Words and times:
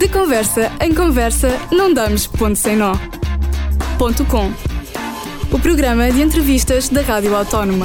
De 0.00 0.08
conversa 0.08 0.72
em 0.80 0.94
conversa, 0.94 1.48
não 1.70 1.92
damos 1.92 2.26
ponto 2.26 2.56
sem 2.56 2.74
nó. 2.74 2.94
Ponto 3.98 4.24
com. 4.24 4.46
O 5.54 5.60
programa 5.60 6.10
de 6.10 6.22
entrevistas 6.22 6.88
da 6.88 7.02
Rádio 7.02 7.36
Autónoma. 7.36 7.84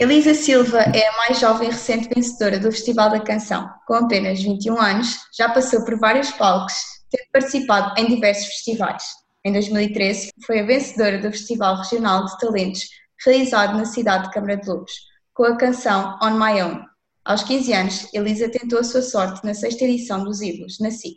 Elisa 0.00 0.32
Silva 0.32 0.78
é 0.78 1.06
a 1.06 1.16
mais 1.18 1.38
jovem 1.38 1.68
e 1.68 1.72
recente 1.72 2.08
vencedora 2.08 2.58
do 2.58 2.72
Festival 2.72 3.10
da 3.10 3.20
Canção. 3.20 3.68
Com 3.86 3.92
apenas 3.92 4.42
21 4.42 4.80
anos, 4.80 5.18
já 5.36 5.50
passou 5.50 5.84
por 5.84 5.98
vários 5.98 6.30
palcos, 6.30 6.72
tendo 7.10 7.28
participado 7.30 8.00
em 8.00 8.06
diversos 8.06 8.46
festivais. 8.46 9.04
Em 9.44 9.52
2013, 9.52 10.30
foi 10.46 10.60
a 10.60 10.64
vencedora 10.64 11.18
do 11.18 11.30
Festival 11.30 11.76
Regional 11.76 12.24
de 12.24 12.38
Talentos, 12.38 12.88
realizado 13.26 13.76
na 13.76 13.84
cidade 13.84 14.24
de 14.24 14.30
Câmara 14.30 14.56
de 14.56 14.66
Lobos, 14.66 14.92
com 15.34 15.44
a 15.44 15.58
canção 15.58 16.18
On 16.22 16.30
My 16.30 16.62
Own. 16.62 16.89
Aos 17.30 17.44
15 17.44 17.72
anos, 17.72 18.12
Elisa 18.12 18.50
tentou 18.50 18.80
a 18.80 18.82
sua 18.82 19.02
sorte 19.02 19.46
na 19.46 19.54
sexta 19.54 19.84
edição 19.84 20.24
dos 20.24 20.40
Ídolos, 20.40 20.80
na 20.80 20.90
SIC. 20.90 21.16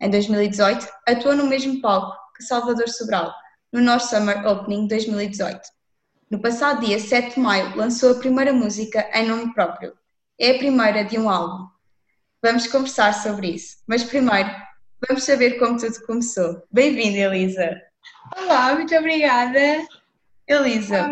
Em 0.00 0.08
2018, 0.08 0.86
atuou 1.08 1.34
no 1.34 1.48
mesmo 1.48 1.80
palco 1.80 2.16
que 2.36 2.44
Salvador 2.44 2.88
Sobral, 2.88 3.34
no 3.72 3.80
North 3.80 4.04
Summer 4.04 4.46
Opening 4.46 4.86
2018. 4.86 5.60
No 6.30 6.38
passado 6.40 6.86
dia 6.86 7.00
7 7.00 7.34
de 7.34 7.40
maio, 7.40 7.74
lançou 7.74 8.12
a 8.12 8.20
primeira 8.20 8.52
música 8.52 9.10
em 9.12 9.26
nome 9.26 9.52
próprio. 9.52 9.92
É 10.38 10.52
a 10.52 10.58
primeira 10.58 11.04
de 11.04 11.18
um 11.18 11.28
álbum. 11.28 11.66
Vamos 12.40 12.68
conversar 12.68 13.12
sobre 13.12 13.48
isso, 13.48 13.78
mas 13.88 14.04
primeiro, 14.04 14.48
vamos 15.08 15.24
saber 15.24 15.58
como 15.58 15.80
tudo 15.80 16.06
começou. 16.06 16.62
Bem-vinda, 16.70 17.18
Elisa! 17.18 17.76
Olá, 18.36 18.76
muito 18.76 18.94
obrigada! 18.94 19.84
Elisa, 20.46 21.10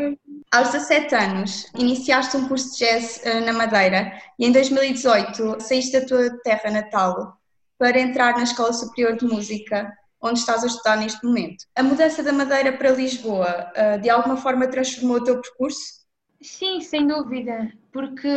aos 0.51 0.73
17 0.73 1.15
anos, 1.15 1.67
iniciaste 1.75 2.37
um 2.37 2.49
curso 2.49 2.73
de 2.73 2.79
jazz 2.79 3.23
uh, 3.25 3.45
na 3.45 3.53
Madeira 3.53 4.13
e 4.39 4.47
em 4.47 4.53
2018 4.53 5.61
saíste 5.61 6.01
da 6.01 6.07
tua 6.07 6.31
terra 6.43 6.71
natal 6.71 7.39
para 7.79 8.01
entrar 8.01 8.37
na 8.37 8.43
Escola 8.43 8.73
Superior 8.73 9.17
de 9.17 9.27
Música, 9.27 9.93
onde 10.21 10.41
estás 10.41 10.65
a 10.65 10.67
estudar 10.67 10.97
neste 10.97 11.25
momento. 11.25 11.65
A 11.77 11.83
mudança 11.83 12.23
da 12.23 12.33
Madeira 12.33 12.73
para 12.73 12.91
Lisboa, 12.91 13.71
uh, 13.77 14.01
de 14.01 14.09
alguma 14.11 14.37
forma 14.37 14.67
transformou 14.67 15.19
o 15.19 15.25
teu 15.25 15.41
percurso? 15.41 15.99
Sim, 16.41 16.81
sem 16.81 17.07
dúvida, 17.07 17.73
porque, 17.93 18.29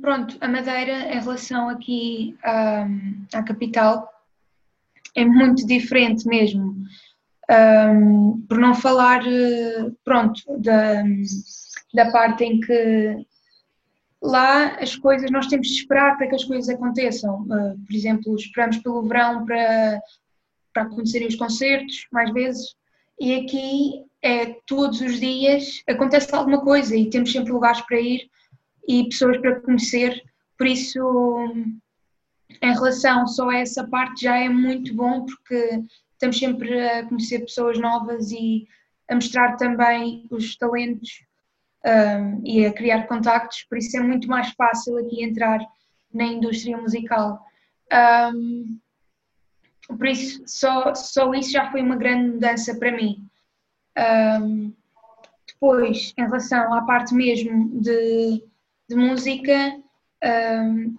pronto, 0.00 0.36
a 0.40 0.48
Madeira 0.48 1.14
em 1.14 1.20
relação 1.20 1.68
aqui 1.68 2.36
um, 2.44 3.26
à 3.32 3.42
capital 3.42 4.08
é 5.14 5.24
muito 5.24 5.66
diferente 5.66 6.26
mesmo. 6.26 6.74
Um, 7.50 8.40
por 8.48 8.58
não 8.58 8.74
falar, 8.74 9.22
pronto, 10.02 10.40
da, 10.58 11.02
da 11.92 12.10
parte 12.10 12.44
em 12.44 12.58
que 12.60 13.26
lá 14.22 14.76
as 14.76 14.96
coisas, 14.96 15.30
nós 15.30 15.46
temos 15.46 15.68
de 15.68 15.74
esperar 15.74 16.16
para 16.16 16.26
que 16.26 16.34
as 16.34 16.44
coisas 16.44 16.68
aconteçam. 16.68 17.42
Uh, 17.42 17.78
por 17.86 17.94
exemplo, 17.94 18.34
esperamos 18.34 18.78
pelo 18.78 19.02
verão 19.02 19.44
para, 19.44 20.00
para 20.72 20.82
acontecerem 20.84 21.28
os 21.28 21.36
concertos, 21.36 22.06
mais 22.10 22.32
vezes, 22.32 22.74
e 23.20 23.34
aqui 23.34 24.04
é 24.22 24.56
todos 24.66 25.00
os 25.02 25.20
dias 25.20 25.82
acontece 25.88 26.34
alguma 26.34 26.62
coisa 26.62 26.96
e 26.96 27.10
temos 27.10 27.30
sempre 27.30 27.52
lugares 27.52 27.80
para 27.82 28.00
ir 28.00 28.28
e 28.88 29.04
pessoas 29.04 29.36
para 29.38 29.60
conhecer, 29.60 30.22
por 30.58 30.66
isso, 30.66 31.00
em 32.62 32.72
relação 32.72 33.26
só 33.26 33.50
a 33.50 33.58
essa 33.58 33.86
parte, 33.86 34.22
já 34.22 34.36
é 34.36 34.48
muito 34.48 34.94
bom 34.94 35.24
porque 35.24 35.82
estamos 36.24 36.38
sempre 36.38 36.80
a 36.80 37.06
conhecer 37.06 37.40
pessoas 37.40 37.78
novas 37.78 38.30
e 38.30 38.66
a 39.08 39.14
mostrar 39.14 39.56
também 39.56 40.26
os 40.30 40.56
talentos 40.56 41.24
um, 41.84 42.40
e 42.44 42.64
a 42.64 42.72
criar 42.72 43.06
contactos, 43.06 43.64
por 43.64 43.76
isso 43.76 43.96
é 43.96 44.00
muito 44.00 44.26
mais 44.28 44.50
fácil 44.52 44.96
aqui 44.98 45.22
entrar 45.22 45.60
na 46.12 46.24
indústria 46.24 46.76
musical. 46.78 47.44
Um, 48.34 48.78
por 49.86 50.06
isso, 50.06 50.42
só, 50.46 50.94
só 50.94 51.32
isso 51.34 51.50
já 51.50 51.70
foi 51.70 51.82
uma 51.82 51.96
grande 51.96 52.32
mudança 52.32 52.74
para 52.78 52.92
mim. 52.92 53.28
Um, 54.40 54.72
depois, 55.46 56.14
em 56.16 56.22
relação 56.22 56.72
à 56.72 56.82
parte 56.82 57.14
mesmo 57.14 57.80
de, 57.80 58.42
de 58.88 58.96
música, 58.96 59.76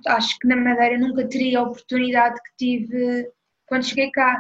acho 0.05 0.37
que 0.37 0.47
na 0.47 0.55
Madeira 0.55 0.99
nunca 0.99 1.27
teria 1.27 1.59
a 1.59 1.63
oportunidade 1.63 2.39
que 2.43 2.55
tive 2.57 3.31
quando 3.65 3.85
cheguei 3.85 4.11
cá. 4.11 4.39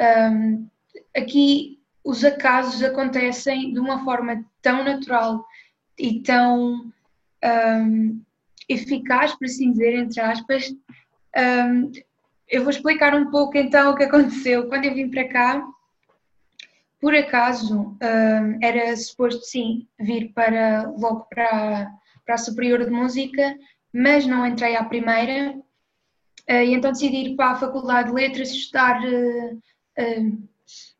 Um, 0.00 0.66
aqui 1.14 1.78
os 2.02 2.24
acasos 2.24 2.82
acontecem 2.82 3.72
de 3.72 3.78
uma 3.78 4.02
forma 4.04 4.44
tão 4.62 4.82
natural 4.82 5.44
e 5.98 6.20
tão 6.20 6.90
um, 7.44 8.22
eficaz, 8.68 9.34
por 9.34 9.44
assim 9.44 9.72
dizer, 9.72 9.94
entre 9.94 10.20
aspas. 10.20 10.74
Um, 11.36 11.92
eu 12.48 12.62
vou 12.62 12.70
explicar 12.70 13.14
um 13.14 13.30
pouco 13.30 13.56
então 13.56 13.92
o 13.92 13.96
que 13.96 14.04
aconteceu. 14.04 14.68
Quando 14.68 14.86
eu 14.86 14.94
vim 14.94 15.10
para 15.10 15.28
cá, 15.28 15.64
por 17.00 17.14
acaso, 17.14 17.96
era 18.60 18.94
suposto 18.96 19.42
sim 19.42 19.86
vir 19.98 20.32
para 20.34 20.90
logo 20.98 21.26
para, 21.30 21.90
para 22.26 22.34
a 22.34 22.38
Superior 22.38 22.84
de 22.84 22.90
Música, 22.90 23.56
mas 23.92 24.26
não 24.26 24.46
entrei 24.46 24.76
à 24.76 24.84
primeira. 24.84 25.56
Uh, 26.48 26.64
e 26.64 26.74
então 26.74 26.90
decidi 26.90 27.16
ir 27.16 27.36
para 27.36 27.50
a 27.52 27.56
Faculdade 27.56 28.08
de 28.08 28.14
Letras 28.14 28.50
estudar 28.50 29.00
uh, 29.98 30.48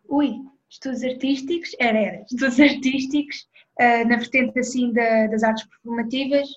ui, 0.08 0.40
estudos 0.68 1.02
artísticos, 1.02 1.74
era, 1.78 1.98
era, 1.98 2.22
estudos 2.22 2.58
artísticos, 2.60 3.48
uh, 3.80 4.08
na 4.08 4.16
vertente 4.16 4.58
assim 4.58 4.92
da, 4.92 5.26
das 5.26 5.42
artes 5.42 5.66
performativas, 5.66 6.48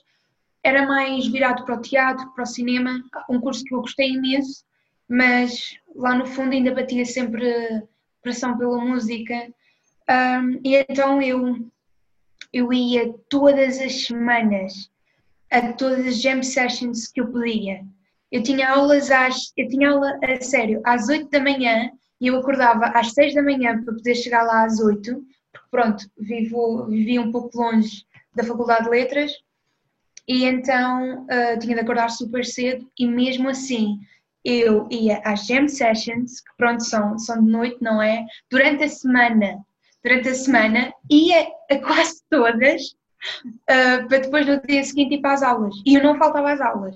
era 0.64 0.88
mais 0.88 1.28
virado 1.28 1.66
para 1.66 1.76
o 1.76 1.82
teatro, 1.82 2.34
para 2.34 2.44
o 2.44 2.48
cinema, 2.48 3.04
um 3.30 3.40
curso 3.40 3.64
que 3.66 3.76
eu 3.76 3.82
gostei 3.82 4.12
imenso, 4.12 4.64
mas 5.10 5.78
lá 5.96 6.16
no 6.16 6.26
fundo 6.26 6.54
ainda 6.54 6.74
batia 6.74 7.06
sempre 7.06 7.84
pressão 8.22 8.58
pela 8.58 8.78
música, 8.84 9.48
um, 10.10 10.60
e 10.64 10.76
então 10.90 11.22
eu, 11.22 11.70
eu 12.52 12.72
ia 12.74 13.14
todas 13.30 13.80
as 13.80 14.06
semanas 14.06 14.90
a 15.52 15.74
todas 15.74 16.08
as 16.08 16.22
jam 16.22 16.42
sessions 16.42 17.08
que 17.08 17.22
eu 17.22 17.28
podia. 17.28 17.86
Eu 18.32 18.42
tinha 18.42 18.70
aulas 18.70 19.12
às, 19.12 19.54
eu 19.56 19.68
tinha 19.68 19.92
aula 19.92 20.18
a 20.24 20.42
sério 20.42 20.82
às 20.84 21.08
8 21.10 21.30
da 21.30 21.40
manhã 21.40 21.92
e 22.24 22.28
eu 22.28 22.38
acordava 22.38 22.86
às 22.86 23.12
6 23.12 23.36
da 23.36 23.44
manhã 23.44 23.84
para 23.84 23.94
poder 23.94 24.16
chegar 24.16 24.44
lá 24.44 24.64
às 24.64 24.80
8, 24.80 25.14
porque 25.52 25.68
pronto, 25.70 26.06
vivo, 26.18 26.86
vivi 26.86 27.20
um 27.20 27.34
pouco 27.34 27.58
longe 27.58 28.06
da 28.34 28.46
Faculdade 28.46 28.86
de 28.86 28.90
Letras 28.92 29.34
e 30.26 30.46
então 30.46 31.26
uh, 31.26 31.60
tinha 31.60 31.76
de 31.76 31.82
acordar 31.82 32.10
super 32.10 32.46
cedo 32.46 32.90
e 32.98 33.06
mesmo 33.06 33.50
assim 33.50 34.00
eu 34.42 34.88
ia 34.90 35.22
às 35.26 35.46
jam 35.46 35.68
sessions, 35.68 36.40
que 36.40 36.50
pronto, 36.56 36.82
são, 36.86 37.20
são 37.20 37.44
de 37.44 37.52
noite, 37.52 37.78
não 37.82 38.02
é? 38.02 38.26
Durante 38.50 38.86
a 38.86 38.90
semana, 38.90 39.58
durante 40.02 40.30
a 40.30 40.36
semana, 40.36 40.94
ia 41.12 41.46
a 41.70 41.78
quase 41.78 42.24
todas, 42.32 42.84
uh, 43.44 44.08
para 44.08 44.20
depois 44.20 44.48
no 44.48 44.62
dia 44.62 44.82
seguinte 44.86 45.16
ir 45.16 45.22
para 45.22 45.34
as 45.34 45.44
aulas. 45.44 45.76
E 45.86 45.96
eu 45.96 46.04
não 46.04 46.18
faltava 46.18 46.54
às 46.54 46.62
aulas. 46.62 46.96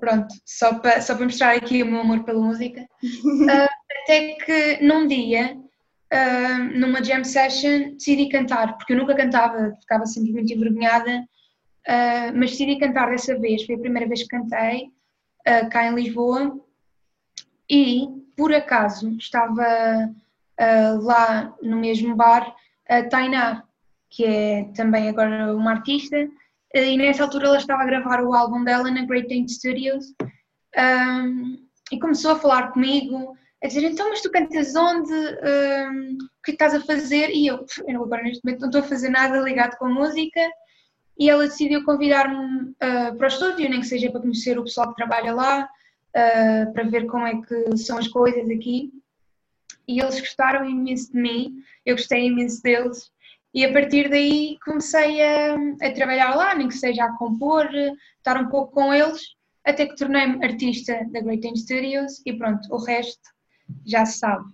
Pronto, 0.00 0.34
só 0.44 0.74
para, 0.74 1.00
só 1.00 1.14
para 1.14 1.26
mostrar 1.26 1.54
aqui 1.54 1.84
o 1.84 1.86
meu 1.86 2.00
amor 2.00 2.24
pela 2.24 2.40
música. 2.40 2.80
Uh, 3.04 3.68
até 4.06 4.34
que 4.34 4.84
num 4.84 5.08
dia, 5.08 5.56
uh, 6.14 6.78
numa 6.78 7.02
jam 7.02 7.24
session, 7.24 7.94
decidi 7.94 8.28
cantar, 8.28 8.76
porque 8.76 8.92
eu 8.92 8.96
nunca 8.96 9.16
cantava, 9.16 9.74
ficava 9.80 10.06
sempre 10.06 10.32
muito 10.32 10.52
envergonhada, 10.52 11.18
uh, 11.88 12.32
mas 12.32 12.52
decidi 12.52 12.78
cantar 12.78 13.10
dessa 13.10 13.36
vez. 13.36 13.66
Foi 13.66 13.74
a 13.74 13.80
primeira 13.80 14.06
vez 14.06 14.22
que 14.22 14.28
cantei 14.28 14.90
cá 15.70 15.86
em 15.86 15.94
Lisboa 15.94 16.58
e, 17.70 18.08
por 18.36 18.52
acaso, 18.52 19.16
estava 19.16 20.12
lá 21.00 21.54
no 21.62 21.76
mesmo 21.76 22.16
bar 22.16 22.52
a 22.88 23.04
Tainá, 23.04 23.62
que 24.10 24.24
é 24.24 24.64
também 24.74 25.08
agora 25.08 25.54
uma 25.54 25.70
artista, 25.70 26.16
e 26.74 26.96
nessa 26.96 27.22
altura 27.22 27.46
ela 27.46 27.58
estava 27.58 27.82
a 27.82 27.86
gravar 27.86 28.24
o 28.24 28.34
álbum 28.34 28.64
dela 28.64 28.90
na 28.90 29.04
Great 29.04 29.28
Dane 29.28 29.48
Studios 29.48 30.16
um, 30.76 31.56
e 31.92 31.98
começou 32.00 32.32
a 32.32 32.38
falar 32.40 32.72
comigo, 32.72 33.36
a 33.66 33.68
dizer 33.68 33.84
então, 33.84 34.08
mas 34.08 34.22
tu 34.22 34.30
cantas 34.30 34.74
onde? 34.76 35.12
Um, 35.12 36.18
o 36.22 36.42
que 36.44 36.52
estás 36.52 36.72
a 36.72 36.80
fazer? 36.80 37.30
E 37.30 37.48
eu, 37.48 37.66
eu 37.86 38.04
agora 38.04 38.22
neste 38.22 38.44
momento 38.44 38.60
não 38.60 38.68
estou 38.68 38.80
a 38.80 38.84
fazer 38.84 39.08
nada 39.08 39.38
ligado 39.40 39.76
com 39.76 39.88
música 39.88 40.40
e 41.18 41.28
ela 41.28 41.48
decidiu 41.48 41.84
convidar-me 41.84 42.70
uh, 42.70 43.16
para 43.16 43.24
o 43.24 43.26
estúdio, 43.26 43.68
nem 43.68 43.80
que 43.80 43.86
seja 43.86 44.10
para 44.10 44.20
conhecer 44.20 44.58
o 44.58 44.62
pessoal 44.62 44.90
que 44.90 44.96
trabalha 44.96 45.34
lá, 45.34 45.64
uh, 45.64 46.72
para 46.72 46.84
ver 46.84 47.06
como 47.06 47.26
é 47.26 47.40
que 47.42 47.76
são 47.76 47.98
as 47.98 48.06
coisas 48.06 48.48
aqui. 48.48 48.92
E 49.88 50.00
eles 50.00 50.20
gostaram 50.20 50.64
imenso 50.68 51.12
de 51.12 51.20
mim, 51.20 51.56
eu 51.84 51.96
gostei 51.96 52.26
imenso 52.26 52.62
deles 52.62 53.10
e 53.52 53.64
a 53.64 53.72
partir 53.72 54.10
daí 54.10 54.58
comecei 54.64 55.22
a, 55.22 55.56
a 55.80 55.90
trabalhar 55.92 56.34
lá, 56.34 56.54
nem 56.54 56.68
que 56.68 56.74
seja 56.74 57.04
a 57.04 57.16
compor, 57.16 57.68
estar 58.18 58.40
um 58.40 58.48
pouco 58.48 58.72
com 58.72 58.92
eles, 58.92 59.34
até 59.64 59.86
que 59.86 59.96
tornei-me 59.96 60.44
artista 60.44 60.92
da 61.10 61.20
Great 61.20 61.40
Dane 61.40 61.56
Studios 61.56 62.22
e 62.26 62.32
pronto, 62.32 62.68
o 62.70 62.76
resto 62.76 63.35
já 63.84 64.04
se 64.06 64.18
sabe. 64.18 64.44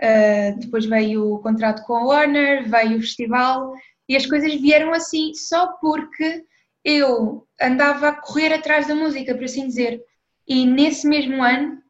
Uh, 0.00 0.58
depois 0.58 0.84
veio 0.86 1.34
o 1.34 1.38
contrato 1.38 1.84
com 1.84 1.94
a 1.94 2.04
Warner, 2.04 2.68
veio 2.68 2.98
o 2.98 3.00
festival 3.00 3.72
e 4.08 4.16
as 4.16 4.26
coisas 4.26 4.54
vieram 4.54 4.92
assim 4.92 5.32
só 5.34 5.68
porque 5.80 6.44
eu 6.84 7.46
andava 7.60 8.08
a 8.08 8.20
correr 8.20 8.52
atrás 8.52 8.88
da 8.88 8.94
música, 8.94 9.34
por 9.34 9.44
assim 9.44 9.66
dizer. 9.66 10.02
E 10.48 10.66
nesse 10.66 11.06
mesmo 11.06 11.42
ano 11.42 11.82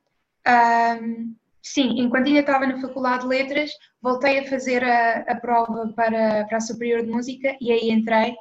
Um, 0.46 1.34
sim, 1.62 2.00
enquanto 2.00 2.26
ainda 2.26 2.40
estava 2.40 2.66
na 2.66 2.80
Faculdade 2.80 3.22
de 3.22 3.28
Letras, 3.28 3.70
voltei 4.00 4.40
a 4.40 4.48
fazer 4.48 4.82
a, 4.82 5.20
a 5.20 5.36
prova 5.36 5.92
para, 5.94 6.44
para 6.46 6.56
a 6.56 6.60
Superior 6.60 7.02
de 7.02 7.10
Música 7.10 7.56
e 7.60 7.70
aí 7.70 7.90
entrei. 7.90 8.34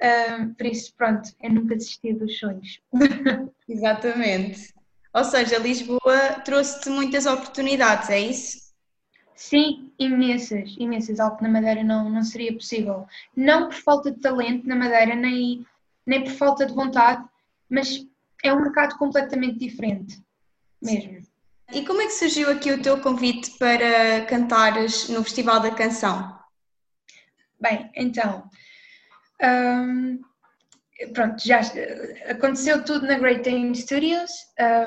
Um, 0.00 0.54
por 0.54 0.66
isso, 0.66 0.94
pronto, 0.94 1.30
é 1.40 1.48
nunca 1.48 1.74
desistir 1.74 2.14
dos 2.14 2.38
sonhos. 2.38 2.80
Exatamente. 3.68 4.74
Ou 5.16 5.24
seja, 5.24 5.56
Lisboa 5.56 6.40
trouxe-te 6.44 6.90
muitas 6.90 7.24
oportunidades, 7.24 8.10
é 8.10 8.20
isso? 8.20 8.66
Sim, 9.34 9.90
imensas, 9.98 10.76
imensas, 10.78 11.18
algo 11.18 11.38
que 11.38 11.42
na 11.42 11.48
Madeira 11.48 11.82
não, 11.82 12.10
não 12.10 12.22
seria 12.22 12.52
possível. 12.52 13.06
Não 13.34 13.70
por 13.70 13.76
falta 13.76 14.10
de 14.10 14.20
talento 14.20 14.68
na 14.68 14.76
Madeira, 14.76 15.14
nem, 15.14 15.66
nem 16.04 16.22
por 16.22 16.32
falta 16.32 16.66
de 16.66 16.74
vontade, 16.74 17.24
mas 17.66 18.06
é 18.44 18.52
um 18.52 18.60
mercado 18.60 18.98
completamente 18.98 19.58
diferente, 19.58 20.22
mesmo. 20.82 21.26
E 21.72 21.82
como 21.86 22.02
é 22.02 22.06
que 22.06 22.12
surgiu 22.12 22.50
aqui 22.50 22.70
o 22.70 22.82
teu 22.82 23.00
convite 23.00 23.52
para 23.52 24.26
cantares 24.26 25.08
no 25.08 25.24
Festival 25.24 25.60
da 25.60 25.70
Canção? 25.70 26.38
Bem, 27.58 27.90
então, 27.96 28.50
hum, 29.42 30.20
pronto, 31.12 31.46
já 31.46 31.60
aconteceu 32.28 32.84
tudo 32.84 33.06
na 33.06 33.18
Great 33.18 33.42
Dane 33.42 33.74
Studios. 33.74 34.30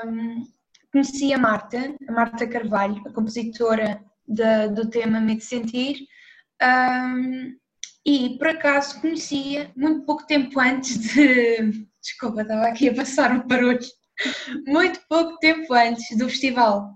Hum, 0.04 0.44
conheci 0.92 1.32
a 1.32 1.38
Marta, 1.38 1.94
a 2.08 2.12
Marta 2.12 2.46
Carvalho, 2.46 3.02
a 3.06 3.12
compositora 3.12 4.02
de, 4.26 4.68
do 4.68 4.88
tema 4.88 5.20
Me 5.20 5.36
de 5.36 5.44
Sentir, 5.44 5.98
um, 6.62 7.56
e 8.04 8.36
por 8.38 8.48
acaso 8.48 9.00
conhecia 9.00 9.70
muito 9.76 10.04
pouco 10.04 10.26
tempo 10.26 10.58
antes 10.60 10.98
de. 10.98 11.86
Desculpa, 12.00 12.42
estava 12.42 12.66
aqui 12.66 12.88
a 12.88 12.94
passar 12.94 13.30
um 13.30 13.46
barulho. 13.46 13.78
Muito 14.66 15.00
pouco 15.08 15.38
tempo 15.38 15.72
antes 15.74 16.16
do 16.16 16.28
festival. 16.28 16.94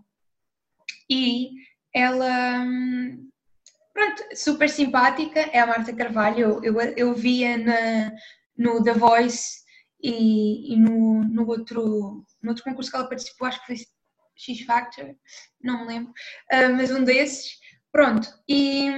E 1.10 1.50
ela. 1.94 2.64
Pronto, 3.92 4.24
super 4.34 4.68
simpática, 4.68 5.40
é 5.40 5.60
a 5.60 5.66
Marta 5.66 5.94
Carvalho. 5.94 6.60
Eu, 6.64 6.80
eu, 6.80 6.80
eu 6.96 7.14
via 7.14 7.56
na, 7.56 8.12
no 8.56 8.82
The 8.82 8.94
Voice 8.94 9.64
e, 10.02 10.72
e 10.72 10.76
no, 10.76 11.24
no, 11.24 11.46
outro, 11.46 12.24
no 12.42 12.50
outro 12.50 12.64
concurso 12.64 12.90
que 12.90 12.96
ela 12.96 13.08
participou, 13.08 13.48
acho 13.48 13.60
que 13.60 13.66
foi 13.66 13.76
X 14.36 14.60
Factor, 14.62 15.14
não 15.62 15.80
me 15.80 15.86
lembro, 15.86 16.10
uh, 16.10 16.74
mas 16.76 16.90
um 16.90 17.04
desses, 17.04 17.58
pronto. 17.92 18.28
E 18.48 18.90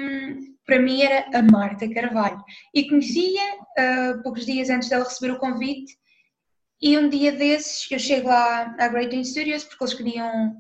para 0.67 0.81
mim 0.81 1.03
era 1.03 1.39
a 1.39 1.43
Marta 1.43 1.89
Carvalho. 1.89 2.43
E 2.75 2.89
conhecia 2.89 3.55
uh, 3.55 4.23
poucos 4.23 4.45
dias 4.45 4.69
antes 4.69 4.89
dela 4.89 5.05
receber 5.05 5.33
o 5.33 5.39
convite. 5.39 5.97
E 6.81 6.99
um 6.99 7.09
dia 7.09 7.33
desses 7.33 7.91
eu 7.91 7.99
chego 7.99 8.29
lá 8.29 8.75
à 8.79 8.89
Great 8.89 9.25
Studios 9.25 9.65
porque 9.65 9.85
eles 9.85 9.95
queriam 9.95 10.57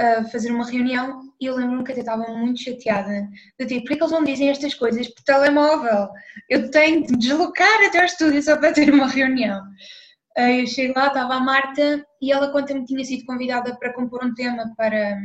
uh, 0.00 0.28
fazer 0.30 0.50
uma 0.50 0.68
reunião 0.68 1.22
e 1.40 1.46
eu 1.46 1.56
lembro-me 1.56 1.84
que 1.84 1.92
até 1.92 2.00
estava 2.00 2.26
muito 2.32 2.62
chateada. 2.62 3.28
Eu 3.58 3.66
tipo, 3.66 3.86
por 3.86 3.96
que 3.96 4.02
eles 4.02 4.12
não 4.12 4.24
dizem 4.24 4.48
estas 4.48 4.74
coisas 4.74 5.08
por 5.08 5.22
telemóvel? 5.22 6.08
Eu 6.48 6.70
tenho 6.70 7.04
de 7.04 7.12
me 7.12 7.18
deslocar 7.18 7.86
até 7.86 7.98
ao 8.00 8.04
estúdio 8.04 8.42
só 8.42 8.56
para 8.56 8.72
ter 8.72 8.92
uma 8.92 9.06
reunião. 9.06 9.62
Eu 10.36 10.66
cheguei 10.66 10.92
lá, 10.94 11.08
estava 11.08 11.34
a 11.34 11.40
Marta 11.40 12.04
e 12.22 12.32
ela 12.32 12.52
conta-me 12.52 12.80
que 12.80 12.86
tinha 12.86 13.04
sido 13.04 13.24
convidada 13.26 13.76
para 13.76 13.92
compor 13.92 14.24
um 14.24 14.34
tema 14.34 14.72
para, 14.76 15.18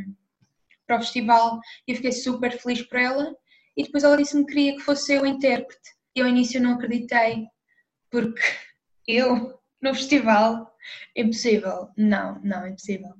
para 0.87 0.97
o 0.97 0.99
festival 0.99 1.59
e 1.87 1.91
eu 1.91 1.95
fiquei 1.95 2.11
super 2.11 2.51
feliz 2.59 2.81
por 2.81 2.99
ela. 2.99 3.35
E 3.77 3.83
depois 3.83 4.03
ela 4.03 4.17
disse-me 4.17 4.45
que 4.45 4.53
queria 4.53 4.75
que 4.75 4.81
fosse 4.81 5.13
eu 5.13 5.23
o 5.23 5.27
intérprete. 5.27 5.93
E 6.15 6.21
ao 6.21 6.27
início 6.27 6.61
não 6.61 6.73
acreditei, 6.73 7.47
porque 8.11 8.41
eu 9.07 9.59
no 9.81 9.93
festival, 9.93 10.71
impossível. 11.15 11.89
Não, 11.97 12.39
não, 12.43 12.67
impossível. 12.67 13.13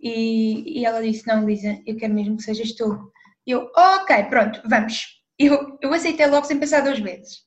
E, 0.00 0.80
e 0.80 0.84
ela 0.84 1.02
disse: 1.02 1.26
Não, 1.26 1.46
Lisa, 1.46 1.78
eu 1.86 1.96
quero 1.96 2.14
mesmo 2.14 2.36
que 2.36 2.42
sejas 2.42 2.72
tu. 2.72 3.12
E 3.46 3.50
eu, 3.50 3.70
ok, 3.76 4.24
pronto, 4.24 4.60
vamos. 4.68 5.18
Eu, 5.38 5.78
eu 5.80 5.94
aceitei 5.94 6.26
logo 6.26 6.46
sem 6.46 6.58
pensar 6.58 6.82
duas 6.82 6.98
vezes. 6.98 7.38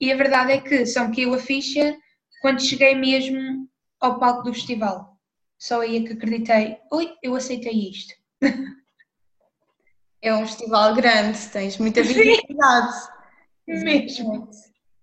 E 0.00 0.12
a 0.12 0.16
verdade 0.16 0.52
é 0.52 0.60
que 0.60 0.86
só 0.86 1.06
me 1.06 1.14
caiu 1.14 1.34
a 1.34 1.38
ficha 1.38 1.96
quando 2.40 2.62
cheguei 2.62 2.94
mesmo 2.94 3.68
ao 4.00 4.18
palco 4.18 4.42
do 4.42 4.54
festival. 4.54 5.18
Só 5.58 5.82
aí 5.82 5.98
é 5.98 6.06
que 6.06 6.14
acreditei, 6.14 6.78
ui, 6.90 7.12
eu 7.22 7.34
aceitei 7.36 7.90
isto. 7.90 8.14
É 10.22 10.34
um 10.34 10.46
festival 10.46 10.94
grande, 10.94 11.38
tens 11.48 11.78
muita 11.78 12.02
visibilidade. 12.02 12.94
Mesmo. 13.66 14.50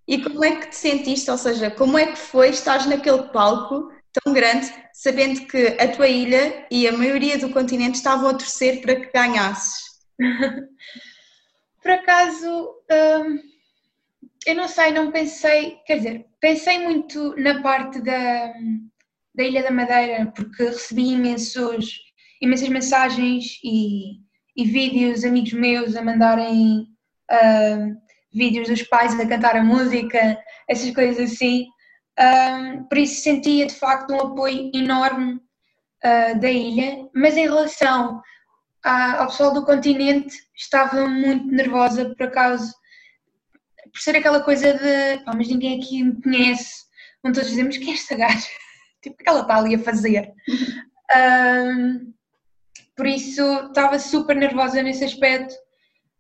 E 0.07 0.21
como 0.21 0.45
é 0.45 0.57
que 0.57 0.67
te 0.67 0.75
sentiste? 0.75 1.31
Ou 1.31 1.37
seja, 1.37 1.71
como 1.71 1.97
é 1.97 2.11
que 2.11 2.17
foi 2.17 2.49
estar 2.49 2.87
naquele 2.87 3.23
palco 3.29 3.91
tão 4.21 4.33
grande, 4.33 4.71
sabendo 4.93 5.45
que 5.47 5.67
a 5.79 5.87
tua 5.87 6.07
ilha 6.07 6.65
e 6.71 6.87
a 6.87 6.91
maioria 6.91 7.37
do 7.37 7.49
continente 7.49 7.95
estavam 7.95 8.29
a 8.29 8.33
torcer 8.33 8.81
para 8.81 8.95
que 8.95 9.11
ganhasses? 9.11 9.73
Por 11.81 11.91
acaso, 11.91 12.75
hum, 12.91 13.39
eu 14.45 14.55
não 14.55 14.67
sei, 14.67 14.91
não 14.91 15.11
pensei, 15.11 15.77
quer 15.85 15.97
dizer, 15.97 16.25
pensei 16.39 16.79
muito 16.79 17.35
na 17.37 17.61
parte 17.61 18.01
da, 18.01 18.53
da 19.35 19.43
Ilha 19.43 19.63
da 19.63 19.71
Madeira, 19.71 20.31
porque 20.35 20.63
recebi 20.63 21.09
imensos, 21.09 21.99
imensas 22.41 22.69
mensagens 22.69 23.59
e, 23.63 24.13
e 24.55 24.65
vídeos, 24.65 25.23
amigos 25.23 25.53
meus 25.53 25.95
a 25.95 26.01
mandarem 26.01 26.87
uh, 27.31 27.95
vídeos 28.33 28.67
dos 28.67 28.83
pais 28.83 29.19
a 29.19 29.27
cantar 29.27 29.55
a 29.55 29.63
música, 29.63 30.37
essas 30.67 30.91
coisas 30.93 31.31
assim. 31.31 31.67
Um, 32.19 32.83
por 32.85 32.97
isso 32.97 33.21
sentia 33.21 33.67
de 33.67 33.75
facto 33.75 34.11
um 34.11 34.19
apoio 34.19 34.71
enorme 34.73 35.33
uh, 36.03 36.39
da 36.39 36.49
ilha, 36.49 37.07
mas 37.13 37.37
em 37.37 37.43
relação 37.43 38.21
à, 38.83 39.21
ao 39.21 39.27
pessoal 39.27 39.53
do 39.53 39.65
continente 39.65 40.35
estava 40.55 41.07
muito 41.07 41.45
nervosa 41.47 42.15
por 42.15 42.27
acaso 42.27 42.73
por 43.91 44.01
ser 44.01 44.15
aquela 44.15 44.41
coisa 44.41 44.73
de 44.73 45.23
pá, 45.23 45.33
mas 45.35 45.47
ninguém 45.47 45.79
aqui 45.79 46.03
me 46.03 46.21
conhece, 46.21 46.85
vão 47.23 47.31
todos 47.31 47.49
dizer, 47.49 47.63
mas 47.63 47.77
quem 47.77 47.91
é 47.91 47.93
esta 47.93 48.15
gaja? 48.15 48.47
Tipo, 49.01 49.15
o 49.15 49.23
que 49.23 49.29
ela 49.29 49.41
está 49.41 49.57
ali 49.57 49.75
a 49.75 49.79
fazer? 49.79 50.33
um, 51.15 52.13
por 52.95 53.05
isso 53.05 53.41
estava 53.67 53.99
super 53.99 54.35
nervosa 54.35 54.81
nesse 54.81 55.03
aspecto, 55.03 55.53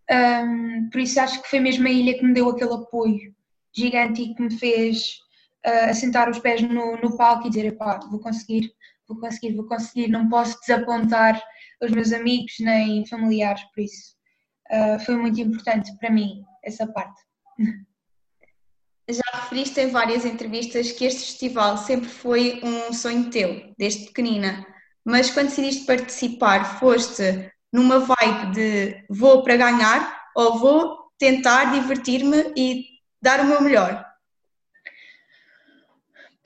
um, 0.09 0.89
por 0.91 1.01
isso 1.01 1.19
acho 1.19 1.41
que 1.41 1.49
foi 1.49 1.59
mesmo 1.59 1.87
a 1.87 1.91
ilha 1.91 2.17
que 2.17 2.23
me 2.23 2.33
deu 2.33 2.49
aquele 2.49 2.73
apoio 2.73 3.35
gigante 3.75 4.21
e 4.21 4.35
que 4.35 4.41
me 4.41 4.57
fez 4.57 5.19
uh, 5.67 5.89
assentar 5.89 6.29
os 6.29 6.39
pés 6.39 6.61
no, 6.61 6.97
no 6.97 7.17
palco 7.17 7.47
e 7.47 7.49
dizer, 7.49 7.77
pá, 7.77 7.99
vou 8.09 8.19
conseguir, 8.19 8.71
vou 9.07 9.19
conseguir, 9.19 9.55
vou 9.55 9.65
conseguir, 9.65 10.07
não 10.07 10.29
posso 10.29 10.57
desapontar 10.61 11.41
os 11.81 11.91
meus 11.91 12.13
amigos 12.13 12.53
nem 12.59 13.05
familiares, 13.05 13.61
por 13.75 13.81
isso 13.81 14.15
uh, 14.71 14.99
foi 15.05 15.15
muito 15.17 15.39
importante 15.41 15.95
para 15.97 16.09
mim 16.09 16.43
essa 16.63 16.87
parte. 16.87 17.21
Já 19.09 19.23
referiste 19.33 19.79
em 19.79 19.89
várias 19.89 20.25
entrevistas 20.25 20.91
que 20.91 21.05
este 21.05 21.21
festival 21.21 21.77
sempre 21.77 22.09
foi 22.09 22.59
um 22.61 22.91
sonho 22.91 23.29
teu, 23.29 23.73
desde 23.77 24.07
pequenina, 24.07 24.65
mas 25.05 25.29
quando 25.29 25.47
decidiste 25.47 25.85
participar, 25.85 26.77
foste 26.79 27.49
numa 27.71 27.99
vibe 27.99 28.51
de 28.53 29.05
vou 29.09 29.43
para 29.43 29.55
ganhar 29.55 30.25
ou 30.35 30.59
vou 30.59 30.97
tentar 31.17 31.71
divertir-me 31.71 32.51
e 32.55 32.85
dar 33.21 33.39
o 33.39 33.45
meu 33.45 33.61
melhor? 33.61 34.05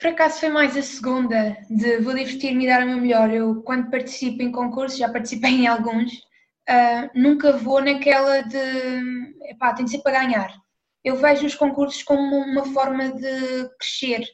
Por 0.02 0.10
acaso 0.10 0.40
foi 0.40 0.48
mais 0.50 0.76
a 0.76 0.82
segunda, 0.82 1.56
de 1.70 1.98
vou 2.00 2.12
divertir-me 2.12 2.64
e 2.64 2.66
dar 2.66 2.82
o 2.82 2.86
meu 2.86 2.98
melhor. 2.98 3.32
Eu, 3.32 3.62
quando 3.62 3.90
participo 3.90 4.42
em 4.42 4.52
concursos, 4.52 4.98
já 4.98 5.08
participei 5.08 5.52
em 5.52 5.66
alguns, 5.66 6.12
uh, 6.12 7.08
nunca 7.14 7.52
vou 7.52 7.80
naquela 7.80 8.42
de, 8.42 8.58
epá, 9.44 9.72
tem 9.72 9.84
de 9.84 9.92
ser 9.92 10.02
para 10.02 10.20
ganhar 10.20 10.62
eu 11.04 11.16
vejo 11.16 11.46
os 11.46 11.54
concursos 11.54 12.02
como 12.02 12.36
uma 12.36 12.64
forma 12.66 13.12
de 13.12 13.68
crescer 13.78 14.24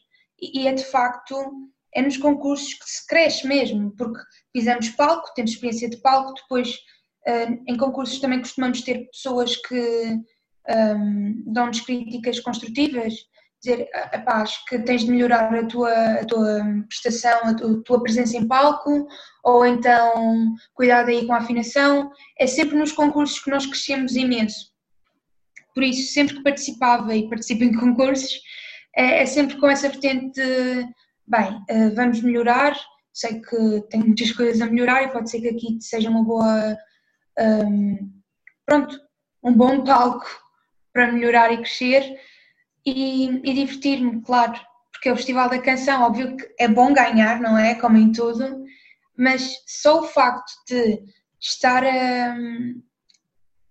e 0.41 0.69
é 0.69 0.73
de 0.73 0.85
facto 0.85 1.35
é 1.95 2.03
nos 2.03 2.19
concursos 2.19 2.75
que 2.75 2.89
se 2.89 3.07
cresce 3.07 3.47
mesmo, 3.47 3.91
porque 3.97 4.21
fizemos 4.55 4.91
palco, 4.91 5.33
temos 5.35 5.53
experiência 5.53 5.89
de 5.89 5.97
palco, 6.03 6.35
depois 6.35 6.79
eh, 7.27 7.49
em 7.67 7.77
concursos 7.77 8.21
também 8.21 8.41
costumamos 8.41 8.83
ter 8.83 9.09
pessoas 9.11 9.57
que 9.57 10.21
um, 10.69 11.43
dão-nos 11.47 11.81
críticas 11.81 12.41
construtivas, 12.41 13.15
dizer, 13.61 13.89
acho 14.27 14.65
que 14.67 14.79
tens 14.79 15.03
de 15.05 15.11
melhorar 15.11 15.53
a 15.53 15.67
tua, 15.67 15.93
a 15.93 16.25
tua 16.25 16.61
prestação, 16.89 17.41
a 17.45 17.55
tua, 17.55 17.73
a 17.73 17.83
tua 17.83 18.03
presença 18.03 18.37
em 18.37 18.47
palco, 18.47 19.07
ou 19.43 19.67
então 19.67 20.55
cuidado 20.75 21.09
aí 21.09 21.27
com 21.27 21.33
a 21.33 21.39
afinação, 21.39 22.11
é 22.39 22.47
sempre 22.47 22.77
nos 22.77 22.93
concursos 22.93 23.41
que 23.41 23.51
nós 23.51 23.67
crescemos 23.67 24.15
imenso. 24.15 24.73
Por 25.75 25.83
isso, 25.83 26.13
sempre 26.13 26.37
que 26.37 26.43
participava 26.43 27.15
e 27.15 27.29
participo 27.29 27.65
em 27.65 27.73
concursos, 27.73 28.41
é, 28.97 29.23
é 29.23 29.27
sempre 29.27 29.57
com 29.59 29.69
essa 29.69 29.89
vertente 29.89 30.41
de, 30.41 30.89
bem, 31.27 31.63
eh, 31.69 31.91
vamos 31.91 32.21
melhorar, 32.23 32.77
sei 33.13 33.41
que 33.41 33.81
tenho 33.91 34.07
muitas 34.07 34.33
coisas 34.33 34.61
a 34.61 34.67
melhorar 34.67 35.05
e 35.05 35.13
pode 35.13 35.31
ser 35.31 35.41
que 35.41 35.49
aqui 35.49 35.79
seja 35.81 36.11
uma 36.11 36.25
boa, 36.25 36.77
um, 37.39 38.11
pronto, 38.67 38.99
um 39.43 39.53
bom 39.53 39.85
palco 39.85 40.27
para 40.93 41.13
melhorar 41.13 41.53
e 41.53 41.59
crescer 41.59 42.19
e, 42.91 43.41
e 43.45 43.55
divertir-me, 43.55 44.21
claro, 44.23 44.55
porque 44.93 45.09
é 45.09 45.13
o 45.13 45.17
Festival 45.17 45.49
da 45.49 45.61
Canção, 45.61 46.03
óbvio 46.03 46.37
que 46.37 46.45
é 46.59 46.69
bom 46.69 46.93
ganhar, 46.93 47.41
não 47.41 47.57
é? 47.57 47.75
Como 47.75 47.97
em 47.97 48.13
tudo, 48.13 48.65
mas 49.17 49.57
só 49.67 50.01
o 50.01 50.05
facto 50.05 50.53
de 50.69 51.01
estar 51.41 51.85
a, 51.85 52.37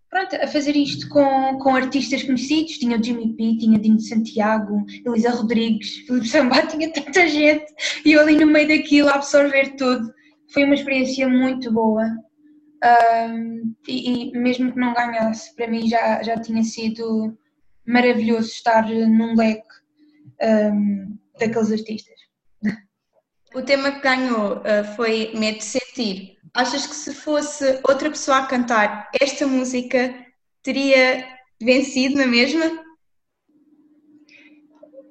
pronto, 0.10 0.36
a 0.36 0.48
fazer 0.48 0.76
isto 0.76 1.10
com, 1.10 1.58
com 1.60 1.76
artistas 1.76 2.24
conhecidos, 2.24 2.78
tinha 2.78 2.98
o 2.98 3.04
Jimmy 3.04 3.36
P, 3.36 3.58
tinha 3.58 3.80
Dino 3.80 4.00
Santiago, 4.00 4.86
Elisa 5.06 5.32
Rodrigues, 5.32 5.98
Filipe 6.06 6.28
Sambá, 6.28 6.62
tinha 6.68 6.92
tanta 6.92 7.28
gente 7.28 7.66
e 8.06 8.14
eu 8.14 8.22
ali 8.22 8.38
no 8.38 8.48
meio 8.48 8.68
daquilo 8.68 9.10
a 9.10 9.16
absorver 9.16 9.76
tudo. 9.76 10.14
Foi 10.54 10.64
uma 10.64 10.76
experiência 10.76 11.28
muito 11.28 11.72
boa 11.74 12.06
um, 12.84 13.74
e, 13.88 14.30
e, 14.30 14.32
mesmo 14.32 14.72
que 14.72 14.80
não 14.80 14.94
ganhasse, 14.94 15.54
para 15.56 15.68
mim 15.68 15.88
já, 15.88 16.22
já 16.24 16.40
tinha 16.40 16.64
sido 16.64 17.38
maravilhoso 17.88 18.50
estar 18.50 18.88
num 18.88 19.36
leque 19.36 19.66
um, 20.42 21.18
daqueles 21.40 21.72
artistas. 21.72 22.18
O 23.56 23.62
tema 23.62 23.92
que 23.92 24.02
ganhou 24.02 24.58
uh, 24.58 24.84
foi 24.96 25.32
Medo 25.34 25.60
de 25.60 25.64
Sentir. 25.64 26.38
Achas 26.54 26.86
que 26.86 26.94
se 26.94 27.14
fosse 27.14 27.80
outra 27.88 28.10
pessoa 28.10 28.40
a 28.40 28.46
cantar 28.46 29.10
esta 29.20 29.48
música, 29.48 30.14
teria 30.62 31.26
vencido 31.60 32.18
na 32.18 32.28
mesma? 32.28 32.84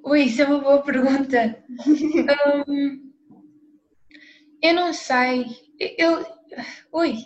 Ui, 0.05 0.23
isso 0.25 0.43
é 0.43 0.47
uma 0.47 0.61
boa 0.61 0.83
pergunta. 0.83 1.65
um, 2.69 3.13
eu 4.63 4.75
não 4.75 4.93
sei. 4.93 5.47
Eu, 5.81 6.25
ui, 6.93 7.17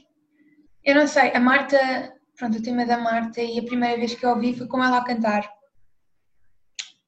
eu 0.85 0.95
não 0.95 1.07
sei. 1.07 1.33
A 1.35 1.41
Marta, 1.41 2.15
pronto, 2.41 2.57
o 2.57 2.63
tema 2.63 2.87
da 2.87 2.97
Marta 2.97 3.43
e 3.43 3.59
a 3.59 3.63
primeira 3.63 3.99
vez 3.99 4.15
que 4.15 4.25
eu 4.25 4.31
ouvi 4.31 4.55
foi 4.55 4.67
com 4.67 4.83
ela 4.83 4.97
a 4.97 5.05
cantar. 5.05 5.47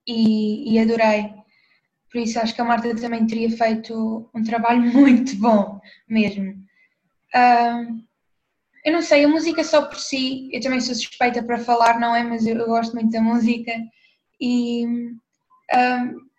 E, 0.06 0.74
e 0.74 0.78
adorei. 0.78 1.32
Por 2.10 2.18
isso 2.18 2.38
acho 2.38 2.54
que 2.54 2.60
a 2.60 2.64
Marta 2.64 2.94
também 2.94 3.26
teria 3.26 3.50
feito 3.50 4.28
um 4.34 4.42
trabalho 4.44 4.82
muito 4.92 5.34
bom 5.36 5.80
mesmo. 6.06 6.54
Eu 8.84 8.92
não 8.92 9.00
sei, 9.00 9.24
a 9.24 9.28
música 9.28 9.64
só 9.64 9.86
por 9.86 9.98
si, 9.98 10.50
eu 10.52 10.60
também 10.60 10.80
sou 10.80 10.94
suspeita 10.94 11.42
para 11.42 11.58
falar, 11.58 11.98
não 11.98 12.14
é? 12.14 12.22
Mas 12.22 12.44
eu, 12.46 12.58
eu 12.58 12.66
gosto 12.66 12.92
muito 12.92 13.10
da 13.10 13.20
música 13.22 13.72
e 14.38 14.84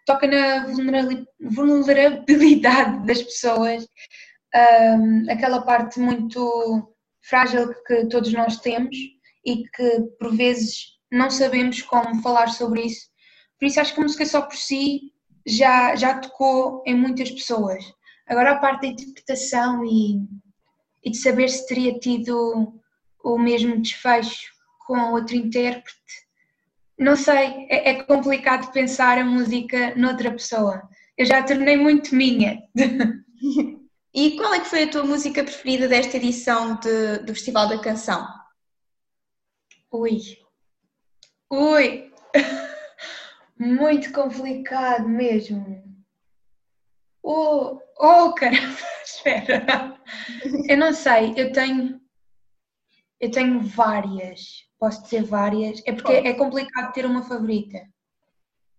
toca 0.05 0.27
na 0.27 0.67
vulnerabilidade 1.39 3.07
das 3.07 3.23
pessoas, 3.23 3.87
aquela 5.29 5.63
parte 5.63 5.99
muito 5.99 6.92
frágil 7.23 7.73
que 7.85 8.05
todos 8.07 8.31
nós 8.33 8.57
temos 8.57 8.95
e 9.45 9.63
que 9.63 10.01
por 10.19 10.35
vezes 10.35 10.93
não 11.11 11.29
sabemos 11.29 11.81
como 11.81 12.21
falar 12.21 12.47
sobre 12.47 12.83
isso. 12.83 13.07
Por 13.59 13.65
isso 13.65 13.79
acho 13.79 13.93
que 13.93 13.99
a 13.99 14.03
música 14.03 14.25
só 14.25 14.41
por 14.41 14.55
si 14.55 15.13
já, 15.45 15.95
já 15.95 16.19
tocou 16.19 16.83
em 16.85 16.95
muitas 16.95 17.31
pessoas. 17.31 17.83
Agora 18.27 18.51
a 18.51 18.59
parte 18.59 18.81
da 18.81 18.87
interpretação 18.87 19.83
e, 19.85 20.19
e 21.03 21.11
de 21.11 21.17
saber 21.17 21.49
se 21.49 21.67
teria 21.67 21.97
tido 21.99 22.73
o 23.23 23.37
mesmo 23.37 23.81
desfecho 23.81 24.51
com 24.85 25.13
outro 25.13 25.35
intérprete, 25.35 25.93
não 26.97 27.15
sei, 27.15 27.67
é, 27.69 27.89
é 27.89 28.03
complicado 28.03 28.71
pensar 28.71 29.17
a 29.17 29.25
música 29.25 29.95
noutra 29.95 30.31
pessoa. 30.31 30.81
Eu 31.17 31.25
já 31.25 31.41
tornei 31.43 31.77
muito 31.77 32.15
minha. 32.15 32.61
E 34.13 34.37
qual 34.37 34.53
é 34.53 34.59
que 34.59 34.69
foi 34.69 34.83
a 34.83 34.91
tua 34.91 35.03
música 35.03 35.43
preferida 35.43 35.87
desta 35.87 36.17
edição 36.17 36.75
de, 36.75 37.17
do 37.19 37.33
Festival 37.33 37.67
da 37.67 37.81
Canção? 37.81 38.27
Ui, 39.91 40.19
ui, 41.49 42.11
muito 43.57 44.11
complicado 44.11 45.09
mesmo. 45.09 45.83
Oh, 47.23 47.79
oh 47.97 48.33
caramba, 48.35 48.77
espera. 49.03 49.99
Eu 50.69 50.77
não 50.77 50.93
sei, 50.93 51.33
eu 51.35 51.51
tenho, 51.51 51.99
eu 53.19 53.31
tenho 53.31 53.61
várias, 53.61 54.67
posso 54.77 55.01
dizer 55.01 55.23
várias, 55.23 55.81
é 55.87 55.91
porque 55.91 56.11
é 56.11 56.33
complicado 56.33 56.93
ter 56.93 57.05
uma 57.07 57.23
favorita. 57.23 57.79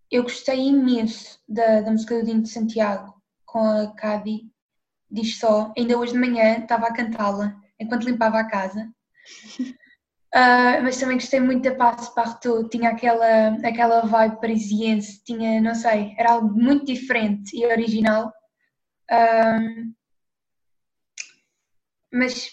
Eu 0.09 0.23
gostei 0.23 0.69
imenso 0.69 1.41
da, 1.49 1.81
da 1.81 1.91
música 1.91 2.21
do 2.21 2.25
Dinho 2.25 2.43
de 2.43 2.51
Santiago 2.51 3.21
com 3.45 3.59
a 3.59 3.93
Cadi, 3.97 4.54
diz 5.15 5.39
só, 5.39 5.73
ainda 5.79 5.99
hoje 5.99 6.13
de 6.13 6.19
manhã 6.19 6.59
estava 6.59 6.89
a 6.89 6.93
cantá-la 6.93 7.57
enquanto 7.79 8.05
limpava 8.05 8.41
a 8.41 8.45
casa. 8.45 8.93
Uh, 10.35 10.83
mas 10.83 10.99
também 10.99 11.17
gostei 11.17 11.41
muito 11.41 11.63
da 11.63 11.75
Passe 11.75 12.15
Partout, 12.15 12.69
tinha 12.69 12.91
aquela, 12.91 13.49
aquela 13.65 14.01
vibe 14.03 14.41
parisiense, 14.41 15.23
tinha, 15.25 15.61
não 15.61 15.75
sei, 15.75 16.15
era 16.19 16.33
algo 16.33 16.53
muito 16.53 16.87
diferente 16.87 17.57
e 17.57 17.65
original. 17.67 18.33
Uh, 19.11 19.95
mas 22.13 22.51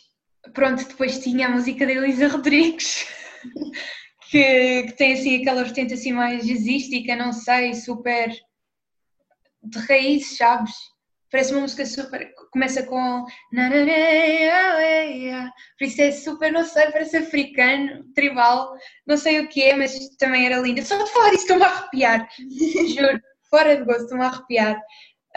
pronto, 0.54 0.88
depois 0.88 1.20
tinha 1.20 1.48
a 1.48 1.52
música 1.52 1.86
da 1.86 1.92
Elisa 1.92 2.28
Rodrigues, 2.28 3.08
que, 4.30 4.84
que 4.84 4.94
tem 4.94 5.14
assim 5.14 5.42
aquela 5.42 5.64
vertente 5.64 5.94
assim 5.94 6.12
mais 6.12 6.46
jazzística, 6.46 7.16
não 7.16 7.32
sei, 7.32 7.74
super 7.74 8.32
de 9.64 9.80
raízes, 9.80 10.38
sabes? 10.38 10.91
Parece 11.32 11.54
uma 11.54 11.62
música 11.62 11.86
super. 11.86 12.34
Começa 12.52 12.84
com. 12.84 13.26
Por 15.78 15.86
isso 15.88 16.02
é 16.02 16.12
super, 16.12 16.52
não 16.52 16.66
sei, 16.66 16.92
parece 16.92 17.18
africano, 17.18 18.04
tribal, 18.14 18.74
não 19.08 19.16
sei 19.16 19.40
o 19.40 19.48
que 19.48 19.64
é, 19.64 19.76
mas 19.76 19.98
também 20.18 20.46
era 20.46 20.60
linda. 20.60 20.82
Só 20.84 21.02
de 21.02 21.10
falar 21.10 21.30
disso 21.30 21.44
estou-me 21.44 21.64
a 21.64 21.68
arrepiar. 21.68 22.28
Juro, 22.96 23.22
fora 23.50 23.78
de 23.78 23.86
gosto, 23.86 24.04
estou-me 24.04 24.26
a 24.26 24.28
arrepiar. 24.28 24.78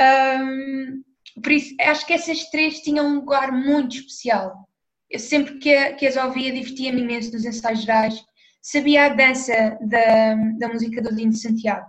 Um, 0.01 1.05
por 1.41 1.53
isso, 1.53 1.75
acho 1.81 2.07
que 2.07 2.13
essas 2.13 2.51
três 2.51 2.81
tinham 2.81 3.07
um 3.07 3.15
lugar 3.17 3.53
muito 3.53 3.97
especial. 3.97 4.69
Eu 5.09 5.21
sempre 5.21 5.59
que, 5.59 5.93
que 5.95 6.07
as 6.07 6.17
ouvia, 6.17 6.53
divertia-me 6.53 7.03
imenso 7.03 7.33
nos 7.33 7.45
ensaios 7.45 7.83
gerais. 7.83 8.21
Sabia 8.61 9.07
a 9.07 9.09
dança 9.11 9.79
da, 9.81 10.35
da 10.59 10.69
música 10.69 11.01
do 11.01 11.15
Dino 11.15 11.31
de 11.31 11.39
Santiago. 11.39 11.87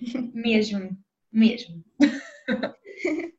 mesmo, 0.34 0.98
mesmo. 1.32 1.84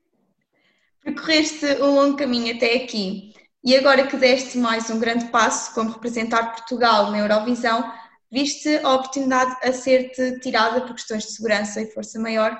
Percorreste 1.04 1.66
um 1.82 1.96
longo 1.96 2.18
caminho 2.18 2.56
até 2.56 2.75
aqui 2.75 3.34
e 3.63 3.75
agora 3.75 4.08
que 4.08 4.18
deste 4.18 4.58
mais 4.58 4.89
um 4.89 5.00
grande 5.00 5.25
passo 5.25 5.74
como 5.74 5.92
representar 5.92 6.51
Portugal 6.56 7.12
na 7.12 7.20
Eurovisão, 7.20 7.92
viste 8.32 8.70
a 8.78 8.94
oportunidade 8.94 9.56
a 9.63 9.74
ser-te 9.74 10.39
tirada 10.39 10.82
por 10.82 10.94
questões 10.94 11.24
de 11.24 11.32
segurança 11.34 11.82
e 11.82 11.92
força 11.92 12.20
maior. 12.20 12.58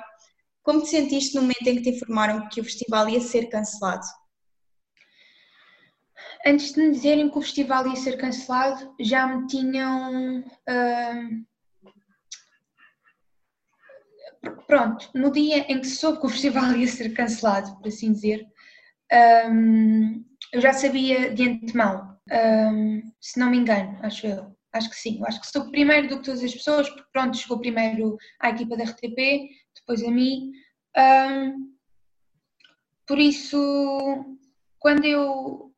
Como 0.62 0.82
te 0.82 0.88
sentiste 0.88 1.34
no 1.34 1.42
momento 1.42 1.66
em 1.66 1.76
que 1.76 1.82
te 1.82 1.90
informaram 1.90 2.48
que 2.48 2.60
o 2.60 2.64
festival 2.64 3.08
ia 3.08 3.20
ser 3.20 3.46
cancelado? 3.48 4.06
Antes 6.44 6.72
de 6.72 6.80
me 6.80 6.92
dizerem 6.92 7.30
que 7.30 7.38
o 7.38 7.42
festival 7.42 7.86
ia 7.86 7.96
ser 7.96 8.16
cancelado, 8.18 8.94
já 9.00 9.26
me 9.26 9.46
tinham 9.46 10.40
uh, 10.40 11.46
pronto, 14.66 15.10
no 15.14 15.30
dia 15.30 15.58
em 15.70 15.80
que 15.80 15.86
soube 15.86 16.20
que 16.20 16.26
o 16.26 16.30
festival 16.30 16.72
ia 16.76 16.86
ser 16.86 17.10
cancelado, 17.10 17.76
por 17.76 17.88
assim 17.88 18.12
dizer, 18.12 18.46
um, 19.50 20.24
eu 20.52 20.60
já 20.60 20.72
sabia 20.72 21.32
de 21.32 21.48
antemão, 21.48 22.18
um, 22.30 23.02
se 23.20 23.38
não 23.38 23.50
me 23.50 23.58
engano, 23.58 23.98
acho 24.02 24.26
eu. 24.26 24.56
Acho 24.72 24.88
que 24.88 24.96
sim, 24.96 25.20
acho 25.26 25.40
que 25.40 25.48
sou 25.48 25.68
primeiro 25.70 26.06
do 26.06 26.18
que 26.18 26.24
todas 26.24 26.44
as 26.44 26.54
pessoas, 26.54 26.88
porque 26.88 27.10
pronto, 27.12 27.36
chegou 27.36 27.58
primeiro 27.58 28.16
à 28.38 28.50
equipa 28.50 28.76
da 28.76 28.84
RTP, 28.84 29.48
depois 29.74 30.00
a 30.04 30.10
mim. 30.10 30.52
Um, 30.96 31.74
por 33.04 33.18
isso, 33.18 34.38
quando 34.78 35.04
eu. 35.04 35.74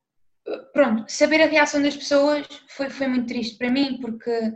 Pronto, 0.73 1.11
saber 1.11 1.41
a 1.41 1.47
reação 1.47 1.81
das 1.81 1.95
pessoas 1.95 2.45
foi, 2.67 2.89
foi 2.89 3.07
muito 3.07 3.27
triste 3.27 3.57
para 3.57 3.71
mim, 3.71 3.97
porque 3.99 4.53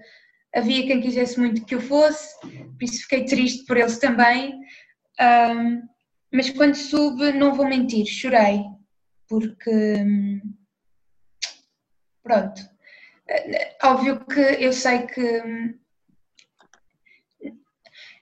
havia 0.58 0.88
quem 0.88 1.02
quisesse 1.02 1.40
muito 1.40 1.66
que 1.66 1.76
eu 1.76 1.82
fosse, 1.82 2.40
por 2.42 2.84
isso 2.84 3.04
fiquei 3.04 3.26
triste 3.26 3.66
por 3.66 3.78
eles 3.78 4.00
também. 4.00 4.60
Um, 5.20 5.82
mas 6.34 6.50
quando 6.50 6.76
soube, 6.76 7.32
não 7.32 7.54
vou 7.54 7.68
mentir, 7.68 8.06
chorei, 8.06 8.62
porque. 9.28 10.06
Pronto. 12.24 12.62
Óbvio 13.84 14.26
que 14.26 14.40
eu 14.40 14.74
sei 14.74 15.06
que 15.08 15.42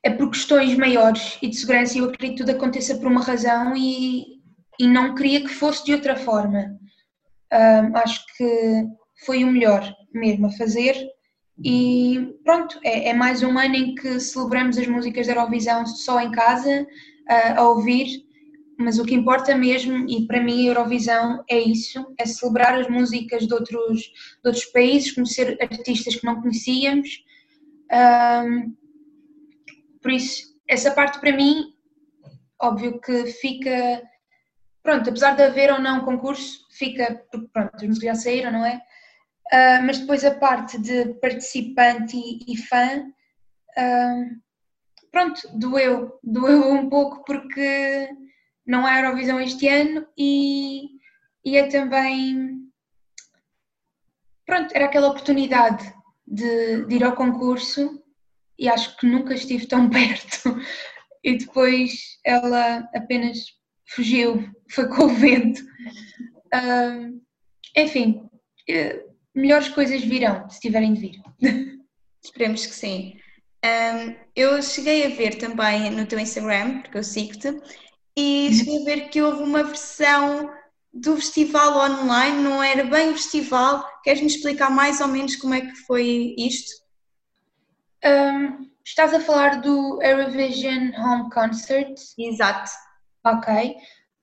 é 0.03 0.09
por 0.11 0.29
questões 0.29 0.77
maiores 0.77 1.39
e 1.41 1.47
de 1.47 1.55
segurança, 1.55 1.97
eu 1.97 2.05
acredito 2.05 2.37
que 2.37 2.43
tudo 2.43 2.55
aconteça 2.55 2.95
por 2.97 3.07
uma 3.07 3.23
razão 3.23 3.75
e, 3.75 4.39
e 4.79 4.87
não 4.87 5.15
queria 5.15 5.41
que 5.41 5.49
fosse 5.49 5.83
de 5.83 5.93
outra 5.93 6.15
forma. 6.15 6.79
Um, 7.51 7.97
acho 7.97 8.23
que 8.37 8.83
foi 9.25 9.43
o 9.43 9.51
melhor 9.51 9.91
mesmo 10.13 10.47
a 10.47 10.51
fazer 10.51 10.95
e 11.63 12.35
pronto, 12.43 12.79
é, 12.83 13.09
é, 13.09 13.13
mais 13.13 13.41
um 13.41 13.57
ano 13.57 13.75
em 13.75 13.95
que 13.95 14.19
celebramos 14.19 14.77
as 14.77 14.87
músicas 14.87 15.27
da 15.27 15.33
Eurovisão 15.33 15.85
só 15.85 16.19
em 16.19 16.31
casa, 16.31 16.83
uh, 16.83 17.59
a 17.59 17.69
ouvir, 17.69 18.25
mas 18.77 18.99
o 18.99 19.05
que 19.05 19.15
importa 19.15 19.55
mesmo, 19.55 20.05
e 20.09 20.27
para 20.27 20.41
mim 20.41 20.65
a 20.65 20.71
Eurovisão 20.71 21.43
é 21.49 21.59
isso, 21.59 22.05
é 22.19 22.25
celebrar 22.25 22.77
as 22.77 22.89
músicas 22.89 23.47
de 23.47 23.53
outros, 23.53 24.01
de 24.01 24.47
outros 24.47 24.65
países, 24.65 25.13
conhecer 25.13 25.57
artistas 25.61 26.15
que 26.15 26.25
não 26.25 26.41
conhecíamos. 26.41 27.23
Um, 27.91 28.75
por 30.01 30.11
isso, 30.11 30.55
essa 30.67 30.91
parte 30.91 31.19
para 31.19 31.35
mim, 31.35 31.73
óbvio 32.59 32.99
que 32.99 33.27
fica 33.27 34.03
pronto, 34.85 35.09
apesar 35.09 35.35
de 35.35 35.41
haver 35.41 35.73
ou 35.73 35.79
não 35.79 36.05
concurso, 36.05 36.67
fica, 36.69 37.25
porque 37.31 37.47
pronto, 37.51 37.75
os 37.75 37.83
músicos 37.83 38.05
já 38.05 38.15
saíram, 38.15 38.51
não 38.51 38.63
é? 38.63 38.79
Uh, 39.53 39.83
mas 39.85 39.99
depois 39.99 40.25
a 40.25 40.33
parte 40.33 40.79
de 40.79 41.13
participante 41.15 42.17
e, 42.17 42.53
e 42.53 42.57
fã, 42.57 43.05
uh, 43.77 44.41
pronto, 45.11 45.41
doeu, 45.53 46.19
doeu 46.23 46.71
um 46.73 46.89
pouco 46.89 47.23
porque 47.23 48.09
não 48.65 48.85
há 48.85 48.99
Eurovisão 48.99 49.39
este 49.39 49.67
ano 49.67 50.07
e, 50.17 50.89
e 51.45 51.57
é 51.57 51.67
também, 51.67 52.59
pronto, 54.45 54.73
era 54.73 54.85
aquela 54.85 55.09
oportunidade 55.09 55.93
de, 56.27 56.85
de 56.87 56.95
ir 56.95 57.03
ao 57.03 57.15
concurso 57.15 58.03
e 58.57 58.67
acho 58.67 58.97
que 58.97 59.05
nunca 59.05 59.35
estive 59.35 59.67
tão 59.67 59.87
perto 59.91 60.59
e 61.23 61.37
depois 61.37 62.19
ela 62.23 62.89
apenas 62.95 63.37
fugiu, 63.87 64.49
foi 64.69 64.87
com 64.87 65.03
o 65.03 65.09
vento. 65.09 65.61
Uh, 66.53 67.21
enfim, 67.75 68.21
uh, 68.69 69.04
melhores 69.35 69.67
coisas 69.69 70.01
virão, 70.03 70.49
se 70.49 70.59
tiverem 70.59 70.93
de 70.93 71.01
vir. 71.01 71.21
Esperemos 72.23 72.65
que 72.65 72.73
sim. 72.73 73.19
Um, 73.63 74.15
eu 74.35 74.61
cheguei 74.61 75.05
a 75.05 75.15
ver 75.15 75.37
também 75.37 75.91
no 75.91 76.05
teu 76.05 76.19
Instagram, 76.19 76.81
porque 76.81 76.97
eu 76.97 77.03
sigo-te, 77.03 77.47
e 78.17 78.47
uhum. 78.47 78.53
cheguei 78.53 78.81
a 78.81 78.85
ver 78.85 79.09
que 79.09 79.21
houve 79.21 79.43
uma 79.43 79.63
versão 79.63 80.49
do 80.93 81.17
festival 81.17 81.91
online, 81.91 82.41
não 82.41 82.63
era 82.63 82.85
bem 82.85 83.09
o 83.09 83.13
festival. 83.13 83.85
Queres-me 84.03 84.27
explicar 84.27 84.71
mais 84.71 85.01
ou 85.01 85.07
menos 85.07 85.35
como 85.35 85.53
é 85.53 85.61
que 85.61 85.75
foi 85.85 86.33
isto? 86.37 86.71
Um, 88.03 88.69
estás 88.85 89.13
a 89.13 89.19
falar 89.19 89.59
do 89.61 90.01
Eurovision 90.01 90.91
Home 90.97 91.29
Concert? 91.31 91.95
Exato. 92.17 92.71
Ok. 93.25 93.75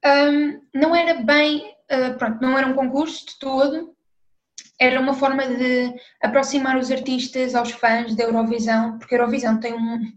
Um, 0.05 0.61
não 0.75 0.97
era 0.97 1.15
bem, 1.15 1.75
uh, 1.91 2.17
pronto, 2.17 2.41
não 2.41 2.57
era 2.57 2.67
um 2.67 2.75
concurso 2.75 3.27
de 3.27 3.39
todo, 3.39 3.95
era 4.83 5.01
uma 5.01 5.15
forma 5.15 5.47
de 5.47 5.95
aproximar 6.21 6.77
os 6.77 6.91
artistas 6.91 7.55
aos 7.55 7.71
fãs 7.71 8.17
da 8.17 8.25
Eurovisão, 8.25 8.99
porque 8.99 9.15
a 9.15 9.19
Eurovisão 9.19 9.61
tem 9.61 9.73
um, 9.73 10.13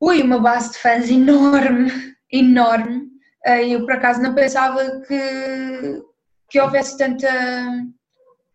ui, 0.00 0.22
uma 0.22 0.38
base 0.38 0.72
de 0.72 0.78
fãs 0.78 1.10
enorme, 1.10 1.90
enorme. 2.32 3.10
Uh, 3.46 3.64
eu 3.68 3.80
por 3.84 3.92
acaso 3.92 4.22
não 4.22 4.34
pensava 4.34 5.02
que, 5.02 6.02
que 6.48 6.58
houvesse 6.58 6.96
tanta, 6.96 7.28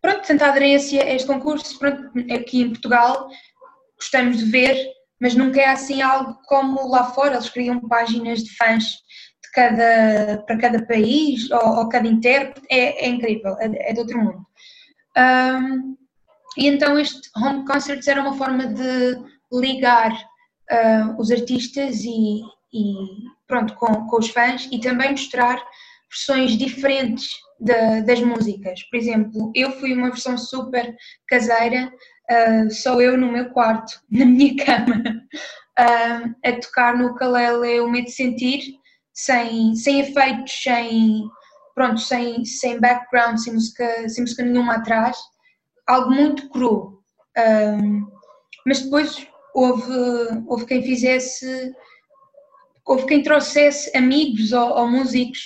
pronto, 0.02 0.26
tanta 0.26 0.46
aderência 0.46 1.04
a 1.04 1.14
este 1.14 1.28
concurso. 1.28 1.78
Pronto, 1.78 2.10
aqui 2.34 2.62
em 2.62 2.70
Portugal 2.70 3.28
gostamos 3.96 4.38
de 4.38 4.46
ver, 4.46 4.84
mas 5.20 5.36
nunca 5.36 5.60
é 5.60 5.66
assim 5.66 6.02
algo 6.02 6.36
como 6.46 6.88
lá 6.88 7.04
fora. 7.04 7.34
Eles 7.34 7.50
criam 7.50 7.86
páginas 7.88 8.42
de 8.42 8.56
fãs 8.56 8.84
de 8.84 9.52
cada, 9.54 10.42
para 10.44 10.58
cada 10.58 10.84
país 10.86 11.48
ou, 11.52 11.78
ou 11.78 11.88
cada 11.88 12.08
intérprete. 12.08 12.66
É, 12.68 13.04
é 13.04 13.08
incrível, 13.08 13.56
é, 13.60 13.90
é, 13.90 13.92
de 13.92 14.00
outro 14.00 14.18
mundo. 14.18 14.47
Um, 15.18 15.96
e 16.56 16.66
então 16.66 16.98
este 16.98 17.28
home 17.36 17.66
concerts 17.66 18.06
era 18.06 18.20
uma 18.20 18.36
forma 18.36 18.66
de 18.66 19.16
ligar 19.52 20.12
uh, 20.12 21.20
os 21.20 21.30
artistas 21.30 22.04
e, 22.04 22.40
e 22.72 22.94
pronto 23.46 23.74
com, 23.74 24.06
com, 24.06 24.18
os 24.18 24.28
fãs 24.28 24.68
e 24.70 24.80
também 24.80 25.10
mostrar 25.10 25.62
versões 26.10 26.56
diferentes 26.56 27.28
de, 27.60 28.02
das 28.02 28.20
músicas. 28.20 28.82
Por 28.84 28.96
exemplo, 28.96 29.52
eu 29.54 29.72
fui 29.72 29.92
uma 29.92 30.10
versão 30.10 30.38
super 30.38 30.94
caseira 31.26 31.92
uh, 32.30 32.70
só 32.70 33.00
eu 33.00 33.16
no 33.16 33.32
meu 33.32 33.50
quarto, 33.50 33.92
na 34.10 34.24
minha 34.24 34.56
cama, 34.64 35.02
uh, 35.78 36.34
a 36.44 36.52
tocar 36.60 36.96
no 36.96 37.08
ukulele 37.08 37.80
o 37.80 37.90
medo 37.90 38.06
de 38.06 38.12
sentir, 38.12 38.62
sem, 39.12 39.74
sem 39.74 40.00
efeitos, 40.00 40.52
sem, 40.62 41.28
pronto, 41.78 42.00
sem, 42.00 42.44
sem 42.44 42.80
background, 42.80 43.38
sem 43.38 43.52
música, 43.52 44.08
sem 44.08 44.24
música 44.24 44.42
nenhuma 44.42 44.74
atrás, 44.74 45.16
algo 45.86 46.10
muito 46.10 46.50
cru. 46.50 47.00
Um, 47.38 48.04
mas 48.66 48.82
depois 48.82 49.28
houve, 49.54 49.92
houve 50.48 50.66
quem 50.66 50.82
fizesse, 50.82 51.72
houve 52.84 53.06
quem 53.06 53.22
trouxesse 53.22 53.96
amigos 53.96 54.50
ou, 54.52 54.70
ou 54.70 54.88
músicos 54.88 55.38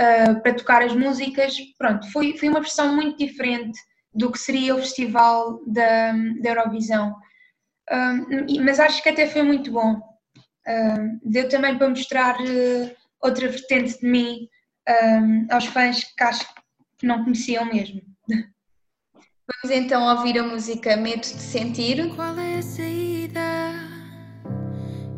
uh, 0.00 0.42
para 0.42 0.54
tocar 0.54 0.82
as 0.82 0.96
músicas. 0.96 1.56
Pronto, 1.78 2.10
foi, 2.10 2.36
foi 2.36 2.48
uma 2.48 2.60
versão 2.60 2.92
muito 2.96 3.16
diferente 3.16 3.78
do 4.12 4.32
que 4.32 4.38
seria 4.38 4.74
o 4.74 4.78
festival 4.78 5.60
da, 5.64 6.10
da 6.42 6.50
Eurovisão. 6.50 7.14
Um, 7.88 8.64
mas 8.64 8.80
acho 8.80 9.00
que 9.00 9.10
até 9.10 9.28
foi 9.28 9.44
muito 9.44 9.70
bom. 9.70 10.02
Deu 11.22 11.48
também 11.48 11.78
para 11.78 11.88
mostrar 11.88 12.34
uh, 12.40 12.96
outra 13.22 13.48
vertente 13.48 14.00
de 14.00 14.06
mim 14.06 14.48
um, 14.88 15.46
aos 15.50 15.66
fãs 15.66 16.04
que 16.04 16.24
acho 16.24 16.46
que 16.98 17.06
não 17.06 17.24
conheciam 17.24 17.64
mesmo. 17.66 18.02
Vamos 18.28 19.76
então 19.76 20.04
ouvir 20.14 20.38
a 20.38 20.42
música 20.42 20.96
Medo 20.96 21.22
de 21.22 21.26
Sentir. 21.26 22.14
Qual 22.14 22.38
é 22.38 22.58
a 22.58 22.62
saída? 22.62 23.74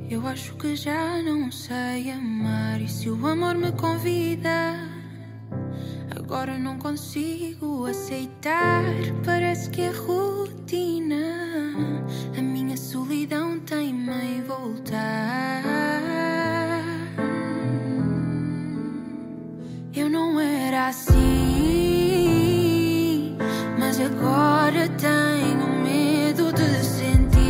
Eu 0.09 0.27
acho 0.27 0.57
que 0.57 0.77
já 0.77 1.23
não 1.23 1.51
sei 1.51 2.11
amar. 2.11 2.81
E 2.81 2.89
se 2.89 3.11
o 3.11 3.27
amor 3.27 3.57
me 3.57 3.73
convida? 3.73 4.89
Agora 6.17 6.59
não 6.59 6.79
consigo 6.79 7.87
aceitar. 7.87 8.85
Parece 9.25 9.71
que 9.71 9.83
é 9.83 9.91
rotina. 9.91 11.17
A 12.37 12.41
agora 24.21 24.89
tenho 24.99 25.67
medo 25.83 26.53
de 26.53 26.85
sentir. 26.85 27.41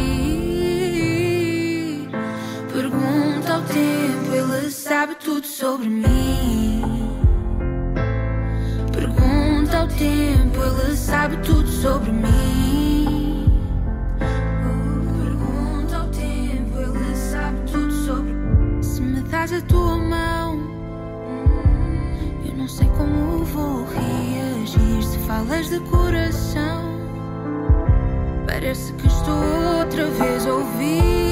Pergunta 2.72 3.54
ao 3.54 3.62
tempo, 3.62 4.33
ele 4.33 4.70
sabe 4.70 5.16
tudo 5.16 5.46
sobre 5.46 5.88
mim 5.88 7.00
ao 9.80 9.88
tempo, 9.88 10.62
ele 10.62 10.94
sabe 10.94 11.37
tudo 11.38 11.66
sobre 11.66 12.12
mim. 12.12 13.46
Pergunta 15.22 15.96
ao 15.96 16.09
tempo, 16.09 16.78
ele 16.78 17.16
sabe 17.16 17.59
tudo 17.72 17.92
sobre 17.92 18.35
Se 18.83 19.00
me 19.00 19.22
das 19.22 19.52
a 19.52 19.61
tua 19.62 19.96
mão, 19.96 20.59
eu 22.44 22.54
não 22.56 22.68
sei 22.68 22.88
como 22.88 23.44
vou 23.44 23.87
reagir. 24.61 25.03
Se 25.03 25.18
falas 25.18 25.68
de 25.68 25.81
coração, 25.81 26.85
parece 28.46 28.92
que 28.94 29.07
estou 29.07 29.79
outra 29.79 30.07
vez 30.07 30.46
a 30.46 30.55
ouvir 30.55 31.30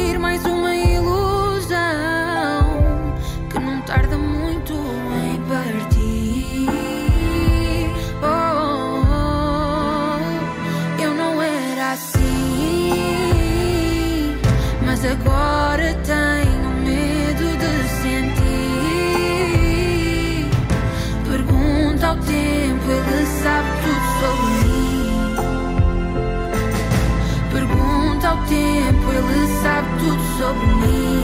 tempo, 28.49 29.13
ele 29.13 29.47
sabe 29.63 29.89
tudo 29.99 30.23
sobre 30.39 30.67
mim. 30.67 31.23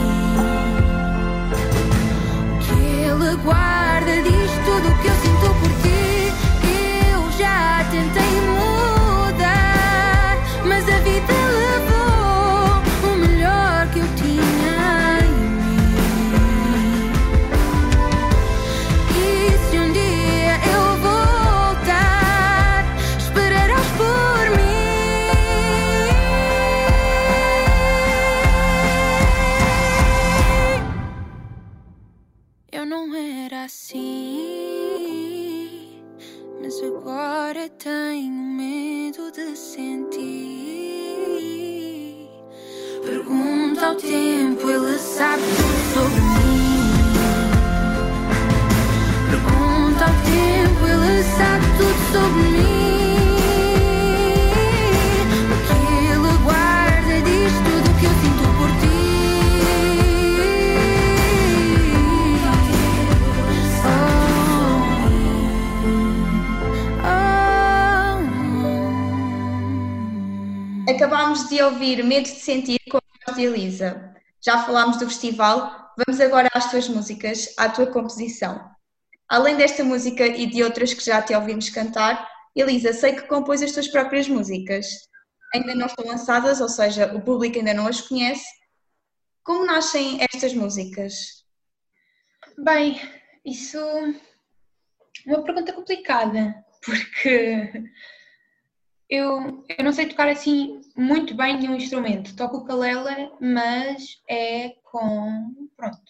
O 2.51 2.59
que 2.59 2.73
ele 2.73 3.35
guarda 3.43 4.21
diz 4.21 4.51
tudo 4.65 4.87
o 4.87 4.97
que 5.01 5.07
eu 5.07 5.14
acabámos 71.35 71.49
de 71.49 71.61
ouvir 71.61 72.03
Medo 72.03 72.23
de 72.23 72.39
Sentir 72.39 72.79
com 72.89 72.97
a 72.97 73.01
voz 73.25 73.37
de 73.37 73.43
Elisa. 73.43 74.15
Já 74.41 74.63
falámos 74.63 74.97
do 74.97 75.05
festival, 75.05 75.93
vamos 75.97 76.21
agora 76.21 76.49
às 76.53 76.71
tuas 76.71 76.87
músicas, 76.87 77.53
à 77.57 77.67
tua 77.67 77.87
composição. 77.87 78.71
Além 79.27 79.57
desta 79.57 79.83
música 79.83 80.25
e 80.25 80.45
de 80.45 80.63
outras 80.63 80.93
que 80.93 81.03
já 81.03 81.21
te 81.21 81.35
ouvimos 81.35 81.69
cantar, 81.69 82.25
Elisa, 82.55 82.93
sei 82.93 83.13
que 83.13 83.27
compôs 83.27 83.61
as 83.61 83.73
tuas 83.73 83.87
próprias 83.89 84.29
músicas. 84.29 84.87
Ainda 85.53 85.75
não 85.75 85.87
estão 85.87 86.05
lançadas, 86.05 86.61
ou 86.61 86.69
seja, 86.69 87.13
o 87.13 87.21
público 87.21 87.57
ainda 87.57 87.73
não 87.73 87.87
as 87.87 87.99
conhece. 87.99 88.45
Como 89.43 89.65
nascem 89.65 90.19
estas 90.31 90.53
músicas? 90.53 91.43
Bem, 92.57 92.97
isso 93.43 93.77
é 93.77 94.15
uma 95.27 95.43
pergunta 95.43 95.73
complicada, 95.73 96.55
porque 96.85 97.83
eu, 99.09 99.63
eu 99.77 99.83
não 99.83 99.91
sei 99.91 100.07
tocar 100.07 100.27
assim 100.27 100.81
muito 100.95 101.35
bem 101.35 101.57
nenhum 101.57 101.75
instrumento. 101.75 102.35
Toco 102.35 102.57
o 102.57 102.65
calela, 102.65 103.31
mas 103.39 104.21
é 104.29 104.73
com, 104.83 105.69
pronto, 105.77 106.01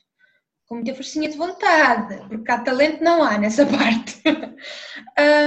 com 0.68 0.76
muita 0.76 0.96
forcinha 0.96 1.30
de 1.30 1.38
vontade, 1.38 2.18
porque 2.28 2.52
há 2.52 2.60
talento 2.60 3.04
não 3.04 3.24
há 3.24 3.38
nessa 3.38 3.66
parte. 3.68 4.22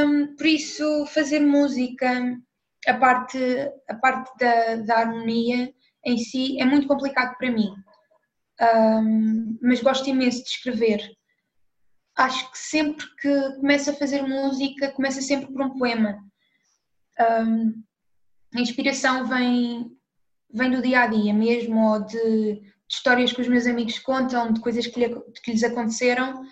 um, 0.06 0.37
por 0.37 0.46
isso, 0.46 1.06
fazer 1.06 1.40
música, 1.40 2.38
a 2.87 2.94
parte, 2.94 3.38
a 3.88 3.94
parte 3.94 4.30
da, 4.38 4.76
da 4.76 4.98
harmonia 4.98 5.72
em 6.04 6.18
si 6.18 6.61
é 6.61 6.64
muito 6.64 6.87
complicado 6.87 7.37
para 7.37 7.50
mim. 7.50 7.70
Um, 8.61 9.58
mas 9.62 9.80
gosto 9.80 10.08
imenso 10.08 10.42
de 10.42 10.50
escrever. 10.50 11.00
Acho 12.16 12.50
que 12.50 12.58
sempre 12.58 13.06
que 13.20 13.52
começo 13.61 13.90
a 13.90 13.94
fazer 13.94 14.22
música, 14.22 14.90
começa 14.90 15.22
sempre 15.22 15.52
por 15.52 15.62
um 15.62 15.78
poema. 15.78 16.18
Um, 17.20 17.83
a 18.54 18.61
inspiração 18.61 19.26
vem, 19.26 19.90
vem 20.52 20.70
do 20.70 20.83
dia 20.83 21.02
a 21.02 21.07
dia 21.07 21.35
mesmo, 21.35 21.92
ou 21.92 22.04
de, 22.04 22.61
de 22.61 22.72
histórias 22.88 23.33
que 23.33 23.40
os 23.40 23.48
meus 23.48 23.66
amigos 23.66 23.98
contam, 23.98 24.52
de 24.52 24.61
coisas 24.61 24.87
que, 24.87 25.00
lhe, 25.00 25.20
que 25.42 25.52
lhes 25.52 25.62
aconteceram. 25.62 26.42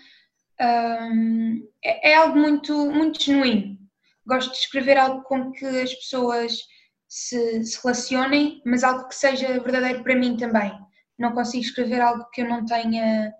Um, 0.59 1.67
é, 1.83 2.11
é, 2.11 2.15
algo 2.15 2.37
muito, 2.37 2.73
muito 2.91 3.21
genuíno. 3.21 3.77
Gosto 4.25 4.51
de 4.51 4.57
escrever 4.57 4.97
algo 4.97 5.23
com 5.23 5.51
que 5.51 5.65
as 5.65 5.93
pessoas 5.93 6.59
se, 7.07 7.63
se 7.63 7.81
relacionem, 7.81 8.61
mas 8.65 8.83
algo 8.83 9.07
que 9.07 9.15
seja 9.15 9.59
verdadeiro 9.59 10.03
para 10.03 10.15
mim 10.15 10.35
também. 10.35 10.71
Não 11.17 11.31
consigo 11.31 11.63
escrever 11.63 12.01
algo 12.01 12.29
que 12.31 12.41
eu 12.41 12.49
não 12.49 12.65
tenha, 12.65 13.33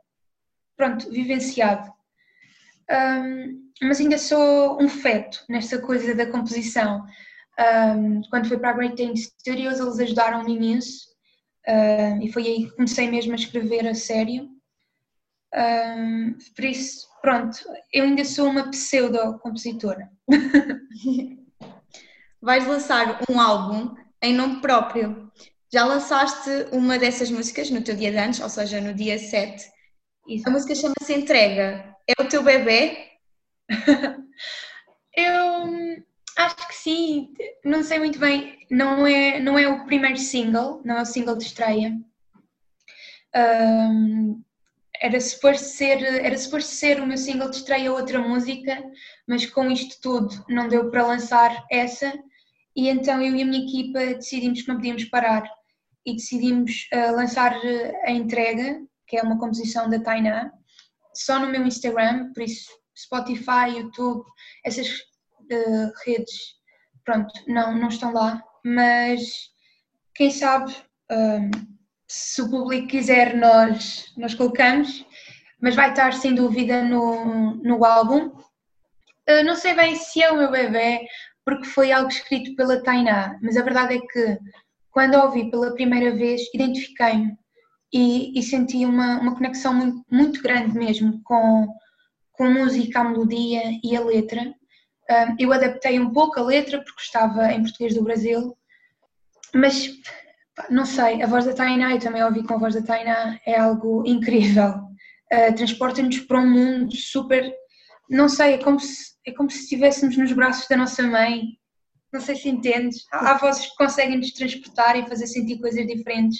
pronto, 0.75 1.09
vivenciado. 1.11 1.91
Um, 2.89 3.66
mas 3.81 3.99
ainda 3.99 4.17
sou 4.17 4.81
um 4.81 4.89
feto 4.89 5.43
nesta 5.49 5.79
coisa 5.79 6.15
da 6.15 6.25
composição. 6.25 7.03
Um, 7.59 8.21
quando 8.29 8.47
fui 8.47 8.57
para 8.57 8.69
a 8.69 8.73
Great 8.73 8.95
Dane 8.95 9.17
Studios, 9.17 9.79
eles 9.79 9.99
ajudaram-me 9.99 10.55
imenso 10.55 11.07
uh, 11.67 12.21
e 12.21 12.31
foi 12.31 12.45
aí 12.45 12.65
que 12.65 12.75
comecei 12.75 13.09
mesmo 13.09 13.33
a 13.33 13.35
escrever 13.35 13.87
a 13.87 13.93
sério. 13.93 14.49
Um, 15.55 16.37
por 16.55 16.65
isso, 16.65 17.07
pronto, 17.21 17.57
eu 17.91 18.03
ainda 18.03 18.23
sou 18.25 18.49
uma 18.49 18.69
pseudo-compositora. 18.69 20.09
Vais 22.41 22.67
lançar 22.67 23.21
um 23.29 23.39
álbum 23.39 23.95
em 24.21 24.33
nome 24.33 24.61
próprio. 24.61 25.31
Já 25.71 25.83
lançaste 25.83 26.49
uma 26.71 26.97
dessas 26.97 27.29
músicas 27.29 27.69
no 27.69 27.81
teu 27.81 27.95
dia 27.95 28.11
de 28.11 28.17
antes, 28.17 28.39
ou 28.39 28.49
seja, 28.49 28.79
no 28.79 28.93
dia 28.93 29.17
7. 29.17 29.65
Isso. 30.27 30.47
A 30.47 30.51
música 30.51 30.75
chama-se 30.75 31.13
Entrega. 31.13 31.95
É 32.07 32.21
o 32.21 32.27
teu 32.27 32.43
bebê? 32.43 33.16
eu 35.15 36.05
Acho 36.37 36.67
que 36.67 36.75
sim, 36.75 37.33
não 37.65 37.81
sei 37.81 37.97
muito 37.97 38.19
bem, 38.19 38.59
não 38.69 39.07
é, 39.07 39.39
não 39.39 39.57
é 39.57 39.67
o 39.67 39.85
primeiro 39.87 40.19
single, 40.19 40.83
não 40.85 40.99
é 40.99 41.01
o 41.01 41.05
single 41.05 41.35
de 41.35 41.45
estreia. 41.45 41.99
Um, 43.35 44.43
era 45.01 45.19
suposto 45.19 45.65
ser, 45.65 46.03
era 46.03 46.37
suposto 46.37 46.69
ser 46.69 47.01
o 47.01 47.07
meu 47.07 47.17
single 47.17 47.49
de 47.49 47.55
estreia 47.57 47.91
outra 47.91 48.19
música, 48.19 48.83
mas 49.27 49.47
com 49.47 49.71
isto 49.71 49.99
tudo 49.99 50.45
não 50.47 50.67
deu 50.67 50.91
para 50.91 51.07
lançar 51.07 51.65
essa, 51.71 52.13
e 52.75 52.87
então 52.87 53.19
eu 53.19 53.35
e 53.35 53.41
a 53.41 53.45
minha 53.45 53.63
equipa 53.63 53.99
decidimos 54.13 54.61
que 54.61 54.67
não 54.67 54.75
podíamos 54.75 55.05
parar 55.05 55.43
e 56.05 56.13
decidimos 56.13 56.87
uh, 56.93 57.15
lançar 57.15 57.59
a 58.03 58.11
entrega, 58.11 58.79
que 59.07 59.17
é 59.17 59.23
uma 59.23 59.39
composição 59.39 59.89
da 59.89 59.99
Tainá, 59.99 60.51
só 61.15 61.39
no 61.39 61.49
meu 61.49 61.65
Instagram, 61.65 62.31
por 62.31 62.43
isso 62.43 62.69
Spotify, 62.97 63.77
YouTube, 63.77 64.25
essas 64.65 64.87
uh, 64.89 65.91
redes, 66.05 66.55
pronto, 67.05 67.31
não, 67.47 67.77
não 67.77 67.87
estão 67.89 68.11
lá, 68.11 68.43
mas 68.65 69.21
quem 70.15 70.31
sabe 70.31 70.75
um, 71.11 71.51
se 72.07 72.41
o 72.41 72.49
público 72.49 72.87
quiser 72.87 73.35
nós, 73.35 74.13
nós 74.17 74.33
colocamos, 74.33 75.05
mas 75.61 75.75
vai 75.75 75.89
estar 75.91 76.13
sem 76.13 76.33
dúvida 76.33 76.83
no, 76.83 77.55
no 77.55 77.85
álbum. 77.85 78.27
Uh, 79.29 79.43
não 79.45 79.55
sei 79.55 79.73
bem 79.73 79.95
se 79.95 80.23
é 80.23 80.31
o 80.31 80.37
meu 80.37 80.49
bebê, 80.49 81.05
porque 81.45 81.65
foi 81.65 81.91
algo 81.91 82.09
escrito 82.09 82.55
pela 82.55 82.81
Tainá, 82.81 83.37
mas 83.41 83.57
a 83.57 83.63
verdade 83.63 83.95
é 83.95 83.99
que 83.99 84.39
quando 84.91 85.15
a 85.15 85.25
ouvi 85.25 85.51
pela 85.51 85.73
primeira 85.73 86.15
vez 86.15 86.41
identifiquei-me. 86.53 87.37
E, 87.93 88.37
e, 88.37 88.43
senti 88.43 88.83
uma, 88.85 89.17
uma 89.21 89.35
conexão 89.35 89.73
muito, 89.73 90.03
muito 90.11 90.41
grande 90.41 90.77
mesmo 90.77 91.21
com, 91.23 91.73
com 92.37 92.45
a 92.45 92.49
música, 92.49 92.99
a 92.99 93.03
melodia 93.03 93.63
e 93.83 93.95
a 93.95 94.01
letra 94.01 94.53
eu 95.39 95.53
adaptei 95.53 95.99
um 95.99 96.11
pouco 96.11 96.39
a 96.39 96.43
letra 96.43 96.83
porque 96.83 97.01
estava 97.01 97.51
em 97.51 97.63
português 97.63 97.95
do 97.95 98.03
Brasil, 98.03 98.57
mas 99.53 99.89
não 100.69 100.85
sei, 100.85 101.21
a 101.21 101.27
voz 101.27 101.45
da 101.45 101.53
Tainá, 101.53 101.91
eu 101.91 101.99
também 101.99 102.23
ouvi 102.23 102.43
com 102.43 102.55
a 102.55 102.57
voz 102.57 102.73
da 102.73 102.81
Tainá, 102.81 103.39
é 103.45 103.57
algo 103.57 104.03
incrível. 104.05 104.73
Uh, 105.31 105.53
Transporta-nos 105.55 106.19
para 106.21 106.39
um 106.39 106.49
mundo 106.49 106.95
super. 106.95 107.53
Não 108.09 108.27
sei, 108.27 108.53
é 108.53 108.57
como, 108.57 108.79
se, 108.79 109.13
é 109.25 109.31
como 109.31 109.49
se 109.49 109.59
estivéssemos 109.59 110.17
nos 110.17 110.31
braços 110.31 110.67
da 110.67 110.77
nossa 110.77 111.03
mãe. 111.03 111.43
Não 112.11 112.21
sei 112.21 112.35
se 112.35 112.49
entendes. 112.49 113.05
Há 113.11 113.37
vozes 113.37 113.67
que 113.67 113.75
conseguem 113.75 114.17
nos 114.17 114.31
transportar 114.31 114.97
e 114.97 115.07
fazer 115.07 115.27
sentir 115.27 115.59
coisas 115.59 115.85
diferentes. 115.85 116.39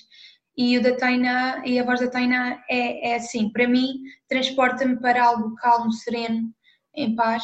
E 0.57 0.77
o 0.77 0.81
da 0.81 0.95
Tainá 0.95 1.61
e 1.65 1.79
a 1.79 1.83
voz 1.83 1.99
da 1.99 2.09
Tainá 2.09 2.63
é, 2.69 3.11
é 3.11 3.15
assim, 3.15 3.49
para 3.51 3.67
mim, 3.67 3.99
transporta-me 4.27 4.99
para 4.99 5.23
algo 5.23 5.55
calmo, 5.55 5.91
sereno, 5.91 6.51
em 6.95 7.15
paz 7.15 7.43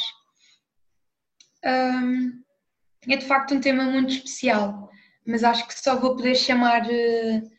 um, 1.65 2.31
é 3.09 3.17
de 3.17 3.25
facto 3.25 3.53
um 3.53 3.59
tema 3.59 3.83
muito 3.83 4.13
especial, 4.13 4.89
mas 5.25 5.43
acho 5.43 5.67
que 5.67 5.79
só 5.79 5.95
vou 5.95 6.15
poder 6.15 6.35
chamar 6.35 6.85
uh, 6.85 7.49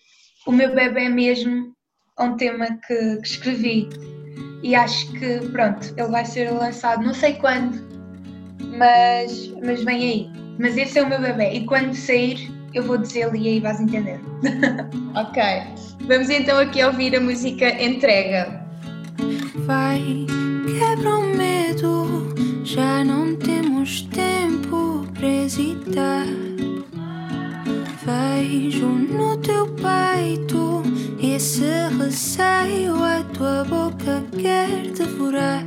o 0.47 0.53
meu 0.53 0.75
bebê 0.75 1.09
mesmo 1.09 1.75
a 2.17 2.25
um 2.25 2.37
tema 2.37 2.67
que, 2.87 3.17
que, 3.17 3.27
escrevi. 3.27 3.89
E 4.63 4.75
acho 4.75 5.13
que, 5.13 5.41
pronto, 5.51 5.95
ele 5.97 6.09
vai 6.09 6.25
ser 6.25 6.51
lançado 6.51 7.03
não 7.03 7.13
sei 7.13 7.35
quando, 7.35 7.77
mas, 8.79 9.49
mas 9.63 9.83
vem 9.85 10.03
aí. 10.03 10.29
Mas 10.59 10.77
esse 10.77 10.99
é 10.99 11.03
o 11.03 11.09
meu 11.09 11.21
bebê, 11.21 11.53
e 11.53 11.67
quando 11.67 11.95
sair, 11.95 12.49
eu 12.75 12.83
vou 12.83 12.99
dizer-lhe 12.99 13.39
e 13.39 13.49
aí 13.49 13.61
vais 13.61 13.81
entender. 13.81 14.21
ok, 15.15 15.43
vamos 16.07 16.29
então 16.29 16.59
aqui 16.59 16.83
ouvir 16.85 17.17
a 17.17 17.21
música 17.21 17.69
Entrega. 17.83 18.63
Vai, 19.67 20.27
quebra 20.79 21.19
o 21.19 21.37
medo, 21.37 22.35
já 22.65 23.05
não 23.05 23.37
temos 23.37 24.03
tempo 24.03 25.07
para 25.15 25.29
hesitar. 25.29 26.27
Vejo 28.05 28.87
no 28.87 29.37
teu 29.39 29.67
peito 29.67 30.83
esse 31.23 31.65
receio, 31.99 33.03
a 33.03 33.23
tua 33.33 33.65
boca 33.65 34.23
quer 34.41 34.91
devorar. 34.93 35.65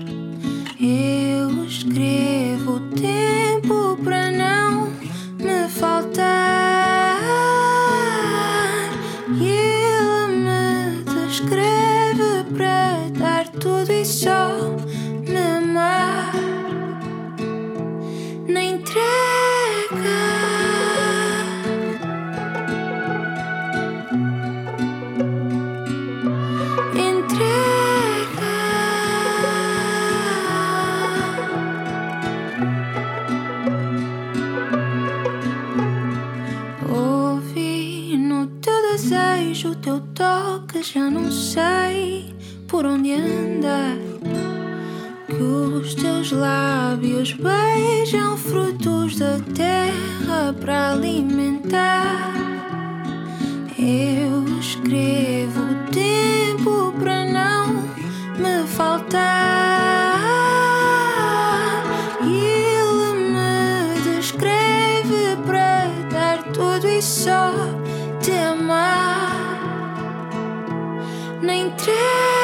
Eu 0.79 1.65
escrevo 1.65 2.79
tempo 2.91 3.97
para 4.03 4.31
não 4.31 4.91
me 5.39 5.67
faltar. 5.69 6.86
Só 67.07 67.53
te 68.21 68.37
amar. 68.37 69.31
Na 71.41 71.55
entrega. 71.55 72.36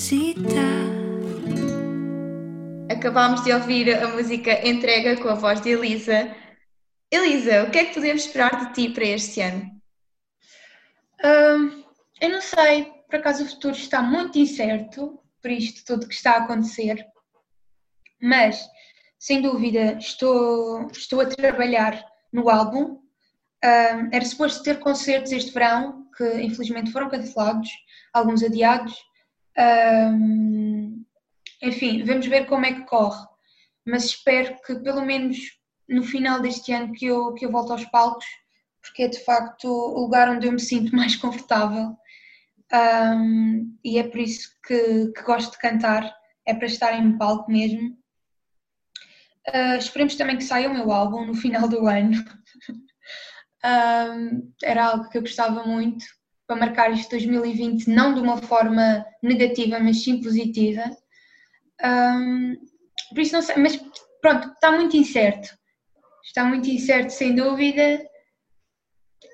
Hesitar. 0.00 0.80
Acabámos 2.90 3.44
de 3.44 3.52
ouvir 3.52 3.94
a 3.94 4.08
música 4.08 4.66
Entrega 4.66 5.20
com 5.20 5.28
a 5.28 5.34
voz 5.34 5.60
de 5.60 5.70
Elisa. 5.70 6.34
Elisa, 7.10 7.64
o 7.64 7.70
que 7.70 7.78
é 7.78 7.84
que 7.84 7.94
podemos 7.94 8.24
esperar 8.24 8.66
de 8.66 8.72
ti 8.72 8.88
para 8.88 9.04
este 9.04 9.42
ano? 9.42 9.70
Eu 12.20 12.30
não 12.30 12.40
sei, 12.40 12.86
por 13.08 13.16
acaso 13.16 13.44
o 13.44 13.48
futuro 13.48 13.74
está 13.74 14.02
muito 14.02 14.38
incerto 14.38 15.20
por 15.42 15.50
isto 15.50 15.84
tudo 15.84 16.08
que 16.08 16.14
está 16.14 16.32
a 16.32 16.44
acontecer, 16.44 17.04
mas 18.20 18.62
sem 19.18 19.42
dúvida 19.42 19.98
estou, 19.98 20.88
estou 20.90 21.20
a 21.20 21.26
trabalhar 21.26 22.02
no 22.32 22.48
álbum. 22.48 23.00
Era 23.62 24.24
suposto 24.24 24.62
ter 24.62 24.78
concertos 24.78 25.32
este 25.32 25.52
verão, 25.52 26.06
que 26.16 26.24
infelizmente 26.40 26.90
foram 26.90 27.10
cancelados, 27.10 27.68
alguns 28.14 28.42
adiados. 28.42 29.09
Enfim, 31.62 32.04
vamos 32.04 32.26
ver 32.26 32.46
como 32.46 32.64
é 32.64 32.72
que 32.72 32.86
corre, 32.86 33.26
mas 33.84 34.04
espero 34.04 34.56
que 34.64 34.74
pelo 34.76 35.02
menos 35.02 35.36
no 35.88 36.02
final 36.02 36.40
deste 36.40 36.72
ano 36.72 36.92
que 36.92 37.06
eu, 37.06 37.34
que 37.34 37.44
eu 37.44 37.50
volte 37.50 37.72
aos 37.72 37.84
palcos, 37.86 38.24
porque 38.80 39.02
é 39.02 39.08
de 39.08 39.22
facto 39.24 39.66
o 39.66 40.00
lugar 40.00 40.30
onde 40.30 40.46
eu 40.46 40.52
me 40.52 40.60
sinto 40.60 40.94
mais 40.96 41.16
confortável 41.16 41.96
um, 42.72 43.76
e 43.84 43.98
é 43.98 44.04
por 44.04 44.20
isso 44.20 44.48
que, 44.64 45.12
que, 45.12 45.22
gosto 45.22 45.52
de 45.52 45.58
cantar, 45.58 46.14
é 46.46 46.54
para 46.54 46.66
estar 46.66 46.94
em 46.94 47.18
palco 47.18 47.50
mesmo. 47.50 47.98
Uh, 49.48 49.76
esperemos 49.76 50.14
também 50.14 50.36
que 50.36 50.44
saia 50.44 50.70
o 50.70 50.74
meu 50.74 50.92
álbum 50.92 51.26
no 51.26 51.34
final 51.34 51.68
do 51.68 51.86
ano. 51.88 52.16
um, 53.64 54.52
era 54.62 54.86
algo 54.86 55.08
que 55.08 55.18
eu 55.18 55.22
gostava 55.22 55.64
muito 55.64 56.04
para 56.50 56.58
marcar 56.58 56.92
este 56.92 57.08
2020, 57.10 57.86
não 57.86 58.12
de 58.12 58.20
uma 58.20 58.38
forma 58.38 59.06
negativa, 59.22 59.78
mas 59.78 60.02
sim 60.02 60.20
positiva. 60.20 60.82
Um, 61.80 62.56
por 63.10 63.20
isso 63.20 63.34
não 63.34 63.40
sei, 63.40 63.54
mas 63.56 63.76
pronto, 64.20 64.48
está 64.48 64.72
muito 64.72 64.96
incerto. 64.96 65.48
Está 66.24 66.44
muito 66.44 66.68
incerto, 66.68 67.12
sem 67.12 67.36
dúvida. 67.36 68.04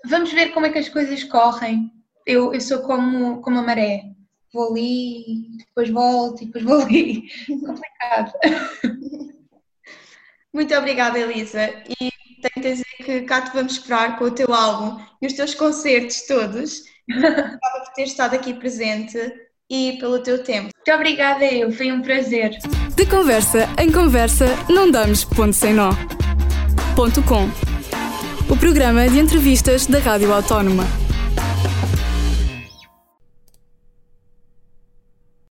Vamos 0.04 0.30
ver 0.30 0.52
como 0.52 0.66
é 0.66 0.70
que 0.70 0.76
as 0.76 0.90
coisas 0.90 1.24
correm. 1.24 1.90
Eu, 2.26 2.52
eu 2.52 2.60
sou 2.60 2.80
como, 2.80 3.40
como 3.40 3.60
a 3.60 3.62
maré. 3.62 4.02
Vou 4.52 4.72
ali, 4.72 5.56
depois 5.56 5.88
volto 5.88 6.42
e 6.42 6.46
depois 6.46 6.64
vou 6.64 6.82
ali. 6.82 7.30
Complicado. 7.48 8.32
Muito 10.52 10.74
obrigada, 10.74 11.18
Elisa. 11.18 11.82
E 11.98 12.10
tenho 12.42 12.52
que 12.52 12.60
dizer 12.60 12.84
que 12.98 13.22
cá 13.22 13.40
te 13.40 13.54
vamos 13.54 13.72
esperar 13.72 14.18
com 14.18 14.26
o 14.26 14.30
teu 14.30 14.52
álbum 14.52 15.02
e 15.22 15.26
os 15.26 15.32
teus 15.32 15.54
concertos 15.54 16.26
todos. 16.26 16.94
Obrigada 17.10 17.58
por 17.84 17.92
ter 17.94 18.04
estado 18.04 18.34
aqui 18.34 18.54
presente 18.54 19.18
e 19.70 19.96
pelo 19.98 20.18
teu 20.20 20.42
tempo. 20.42 20.70
Muito 20.74 20.92
obrigada, 20.94 21.44
eu. 21.44 21.70
Foi 21.72 21.90
um 21.92 22.02
prazer. 22.02 22.58
De 22.94 23.06
conversa 23.06 23.68
em 23.78 23.90
conversa, 23.90 24.46
não 24.68 24.90
damos 24.90 25.24
ponto 25.24 25.52
sem 25.52 25.72
nó. 25.74 25.90
Ponto 26.94 27.22
com. 27.22 27.48
O 28.48 28.56
programa 28.56 29.08
de 29.08 29.18
entrevistas 29.18 29.86
da 29.86 29.98
Rádio 29.98 30.32
Autónoma. 30.32 31.05